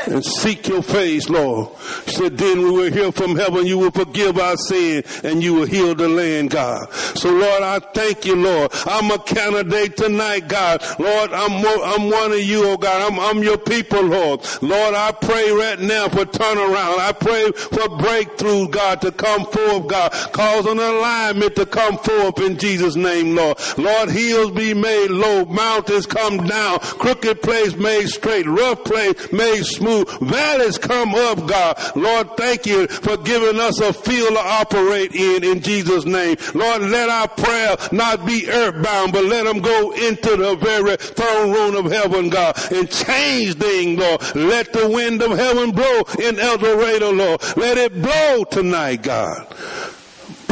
and 0.06 0.24
seek 0.24 0.68
your 0.68 0.82
face, 0.82 1.28
Lord. 1.28 1.68
He 2.06 2.12
said, 2.12 2.38
then 2.38 2.58
we 2.58 2.70
will 2.70 2.92
hear 2.92 3.12
from 3.12 3.36
heaven. 3.36 3.66
You 3.66 3.78
will 3.78 3.90
forgive 3.90 4.38
our 4.38 4.56
sin 4.56 5.04
and 5.24 5.42
you 5.42 5.54
will 5.54 5.66
heal 5.66 5.94
the 5.94 6.08
land, 6.08 6.50
God. 6.50 6.92
So 6.92 7.30
Lord, 7.30 7.62
I 7.62 7.78
thank 7.78 8.24
you, 8.24 8.36
Lord. 8.36 8.70
I'm 8.86 9.10
a 9.10 9.18
candidate 9.18 9.96
tonight, 9.96 10.48
God. 10.48 10.82
Lord, 10.98 11.32
I'm, 11.32 11.64
I'm 11.64 12.10
one 12.10 12.32
of 12.32 12.40
you, 12.40 12.66
oh 12.66 12.76
God. 12.76 13.12
I'm, 13.12 13.18
I'm 13.20 13.42
your 13.42 13.58
people, 13.58 14.02
Lord. 14.02 14.40
Lord, 14.62 14.94
I 14.94 15.12
pray 15.12 15.50
right 15.52 15.78
now 15.78 16.08
for 16.08 16.24
turnaround. 16.24 16.98
I 16.98 17.12
pray 17.12 17.52
for 17.52 17.96
breakthrough, 17.98 18.68
God, 18.68 19.00
to 19.02 19.12
come 19.12 19.44
forth, 19.46 19.88
God. 19.88 20.12
Cause 20.32 20.66
an 20.66 20.78
alignment 20.78 21.56
to 21.56 21.66
come 21.66 21.98
forth 21.98 22.40
in 22.40 22.58
Jesus' 22.58 22.96
name, 22.96 23.34
Lord. 23.34 23.58
Lord, 23.78 24.10
hills 24.10 24.52
be 24.52 24.74
made 24.74 25.10
low. 25.10 25.44
Mountains 25.44 26.06
come 26.06 26.46
down. 26.46 26.78
Crooked 26.78 27.42
place 27.42 27.76
made 27.76 28.08
straight. 28.08 28.46
Rough 28.46 28.84
place 28.84 29.32
made 29.32 29.64
smooth. 29.64 29.91
Valleys 30.20 30.78
come 30.78 31.14
up, 31.14 31.46
God. 31.46 31.78
Lord, 31.96 32.36
thank 32.36 32.66
you 32.66 32.86
for 32.86 33.16
giving 33.18 33.60
us 33.60 33.80
a 33.80 33.92
field 33.92 34.30
to 34.30 34.40
operate 34.40 35.14
in, 35.14 35.44
in 35.44 35.60
Jesus' 35.60 36.04
name. 36.04 36.36
Lord, 36.54 36.82
let 36.82 37.08
our 37.08 37.28
prayer 37.28 37.76
not 37.92 38.26
be 38.26 38.48
earthbound, 38.48 39.12
but 39.12 39.24
let 39.24 39.44
them 39.44 39.60
go 39.60 39.92
into 39.92 40.36
the 40.36 40.56
very 40.56 40.96
throne 40.96 41.52
room 41.52 41.86
of 41.86 41.90
heaven, 41.90 42.28
God, 42.28 42.56
and 42.72 42.90
change 42.90 43.56
things, 43.56 43.98
Lord. 43.98 44.34
Let 44.34 44.72
the 44.72 44.88
wind 44.88 45.22
of 45.22 45.32
heaven 45.38 45.72
blow 45.72 46.02
in 46.20 46.38
El 46.38 46.58
Dorado, 46.58 47.12
Lord. 47.12 47.40
Let 47.56 47.78
it 47.78 48.00
blow 48.00 48.44
tonight, 48.44 49.02
God. 49.02 49.46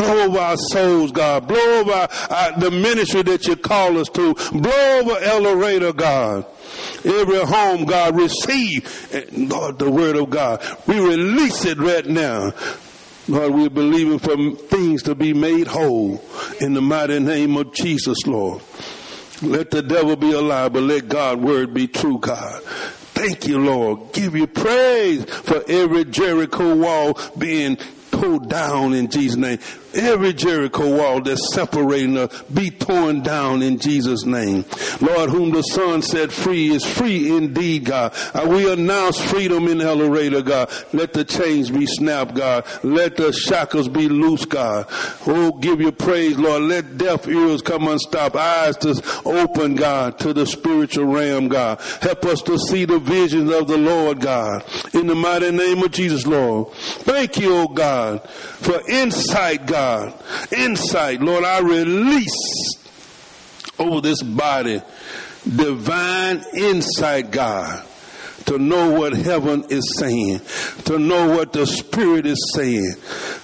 Blow 0.01 0.23
over 0.25 0.39
our 0.39 0.57
souls, 0.57 1.13
God. 1.13 1.47
Blow 1.47 1.81
over 1.81 1.93
our, 1.93 2.09
our, 2.31 2.59
the 2.59 2.71
ministry 2.71 3.23
that 3.23 3.47
you 3.47 3.55
call 3.55 3.99
us 3.99 4.09
to. 4.09 4.35
Blow 4.35 4.99
over 5.01 5.19
El 5.23 5.43
Dorado, 5.43 5.93
God. 5.93 6.47
Every 7.05 7.45
home, 7.45 7.85
God, 7.85 8.17
receive, 8.17 9.29
Lord, 9.33 9.79
the 9.79 9.91
word 9.91 10.17
of 10.17 10.31
God. 10.31 10.65
We 10.87 10.99
release 11.01 11.67
it 11.67 11.77
right 11.77 12.07
now. 12.07 12.53
Lord, 13.29 13.53
we're 13.53 13.69
believing 13.69 14.19
for 14.19 14.37
things 14.69 15.03
to 15.03 15.15
be 15.15 15.35
made 15.35 15.67
whole 15.67 16.25
in 16.61 16.73
the 16.73 16.81
mighty 16.81 17.21
name 17.21 17.59
of 17.59 17.75
Jesus, 17.75 18.27
Lord. 18.27 18.63
Let 19.43 19.71
the 19.71 19.83
devil 19.83 20.17
be 20.17 20.33
alive, 20.33 20.73
but 20.73 20.83
let 20.83 21.09
God's 21.09 21.43
word 21.43 21.75
be 21.75 21.87
true, 21.89 22.19
God. 22.19 22.63
Thank 23.13 23.47
you, 23.47 23.59
Lord. 23.59 24.15
Give 24.15 24.35
you 24.35 24.47
praise 24.47 25.25
for 25.27 25.63
every 25.69 26.07
Jericho 26.07 26.75
wall 26.75 27.19
being 27.37 27.77
pulled 28.11 28.49
down 28.49 28.95
in 28.95 29.09
Jesus' 29.09 29.37
name. 29.37 29.59
Every 29.95 30.33
Jericho 30.33 30.97
wall 30.97 31.21
that's 31.21 31.53
separating 31.53 32.17
us 32.17 32.43
be 32.43 32.71
torn 32.71 33.23
down 33.23 33.63
in 33.63 33.79
Jesus' 33.79 34.25
name. 34.25 34.65
Lord, 35.01 35.31
whom 35.31 35.51
the 35.51 35.63
Son 35.63 36.01
set 36.03 36.31
free 36.31 36.71
is 36.71 36.85
free 36.85 37.37
indeed, 37.37 37.87
God. 37.87 38.15
We 38.47 38.73
announce 38.73 39.19
freedom 39.19 39.67
in 39.67 39.81
El 39.81 39.99
Dorado, 39.99 40.43
God. 40.43 40.71
Let 40.93 41.13
the 41.13 41.25
chains 41.25 41.71
be 41.71 41.87
snapped, 41.87 42.35
God. 42.35 42.67
Let 42.85 43.17
the 43.17 43.33
shackles 43.33 43.89
be 43.89 44.09
loose, 44.09 44.45
God. 44.45 44.87
Oh, 45.27 45.59
give 45.59 45.81
you 45.81 45.91
praise, 45.91 46.39
Lord. 46.39 46.63
Let 46.63 46.97
deaf 46.97 47.27
ears 47.27 47.61
come 47.61 47.89
unstopped, 47.89 48.37
eyes 48.37 48.77
to 48.79 49.01
open, 49.25 49.75
God, 49.75 50.19
to 50.21 50.33
the 50.33 50.47
spiritual 50.47 51.07
realm, 51.07 51.49
God. 51.49 51.81
Help 52.01 52.25
us 52.27 52.43
to 52.43 52.59
see 52.59 52.85
the 52.85 53.01
visions 53.01 53.53
of 53.53 53.67
the 53.67 53.79
Lord, 53.79 54.21
God. 54.21 54.65
In 54.95 55.09
the 55.09 55.17
mighty 55.17 55.51
name 55.51 55.83
of 55.83 55.91
Jesus, 55.91 56.27
Lord. 56.27 56.73
Thank 56.75 57.39
you, 57.39 57.57
oh 57.57 57.69
God, 57.69 58.29
for 58.29 58.81
insight, 58.89 59.67
God 59.67 59.80
God. 59.81 60.15
Insight, 60.53 61.23
Lord, 61.23 61.43
I 61.45 61.61
release 61.61 62.75
over 63.79 64.03
this 64.03 64.23
body 64.23 64.83
divine 65.57 66.45
insight, 66.55 67.31
God 67.31 67.87
to 68.47 68.59
know 68.59 68.91
what 68.91 69.13
heaven 69.13 69.65
is 69.69 69.97
saying, 69.99 70.41
to 70.85 70.99
know 70.99 71.29
what 71.29 71.53
the 71.53 71.67
Spirit 71.67 72.27
is 72.27 72.53
saying. 72.55 72.95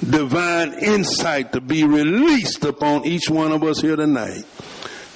Divine 0.08 0.72
insight 0.82 1.52
to 1.52 1.60
be 1.60 1.84
released 1.84 2.64
upon 2.64 3.06
each 3.06 3.30
one 3.30 3.52
of 3.52 3.62
us 3.62 3.80
here 3.80 3.94
tonight. 3.96 4.44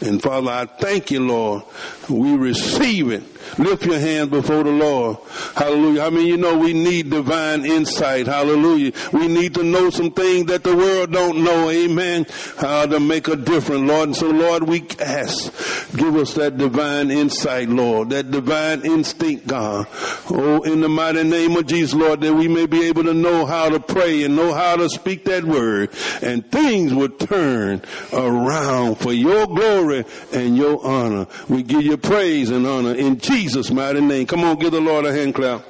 And 0.01 0.23
Father, 0.23 0.51
I 0.51 0.67
thank 0.67 1.11
you, 1.11 1.21
Lord. 1.21 1.65
We 2.11 2.37
receive 2.37 3.11
it 3.11 3.23
Lift 3.59 3.85
your 3.85 3.99
hands 3.99 4.31
before 4.31 4.63
the 4.63 4.71
Lord. 4.71 5.19
Hallelujah. 5.55 6.03
I 6.03 6.11
mean, 6.11 6.27
you 6.27 6.37
know, 6.37 6.57
we 6.57 6.73
need 6.73 7.11
divine 7.11 7.65
insight. 7.65 8.27
Hallelujah. 8.27 8.93
We 9.13 9.29
need 9.29 9.55
to 9.55 9.65
know 9.65 9.91
some 9.91 10.13
things 10.13 10.47
that 10.47 10.63
the 10.63 10.77
world 10.77 11.13
don't 11.13 11.43
know. 11.43 11.69
Amen. 11.71 12.27
How 12.59 12.87
to 12.87 13.01
make 13.01 13.29
a 13.29 13.37
difference, 13.37 13.89
Lord. 13.89 14.09
And 14.09 14.17
so, 14.17 14.31
Lord, 14.31 14.65
we 14.65 14.87
ask, 15.01 15.53
give 15.97 16.17
us 16.17 16.35
that 16.35 16.59
divine 16.59 17.11
insight, 17.11 17.69
Lord, 17.69 18.11
that 18.11 18.31
divine 18.31 18.85
instinct, 18.85 19.47
God. 19.47 19.87
Oh, 20.31 20.63
in 20.63 20.81
the 20.81 20.89
mighty 20.89 21.25
name 21.25 21.57
of 21.57 21.67
Jesus, 21.67 21.95
Lord, 21.95 22.21
that 22.21 22.35
we 22.35 22.49
may 22.49 22.67
be 22.67 22.87
able 22.87 23.05
to 23.05 23.15
know 23.15 23.47
how 23.47 23.69
to 23.69 23.81
pray 23.81 24.23
and 24.23 24.37
know 24.37 24.53
how 24.53 24.77
to 24.77 24.89
speak 24.89 25.25
that 25.25 25.45
word 25.45 25.91
and 26.23 26.51
things 26.51 26.95
would 26.95 27.19
turn 27.19 27.83
around 28.13 28.97
for 28.97 29.13
your 29.13 29.47
glory 29.47 30.05
and 30.33 30.57
your 30.57 30.85
honor. 30.87 31.27
We 31.49 31.63
give 31.63 31.83
you 31.83 31.97
praise 32.03 32.51
and 32.51 32.67
honor 32.67 32.95
in 32.95 33.19
Jesus' 33.19 33.71
mighty 33.71 34.01
name. 34.01 34.27
Come 34.27 34.45
on, 34.45 34.59
give 34.59 34.73
the 34.73 34.81
Lord 34.81 35.05
a 35.05 35.13
hand 35.13 35.35
clap. 35.35 35.65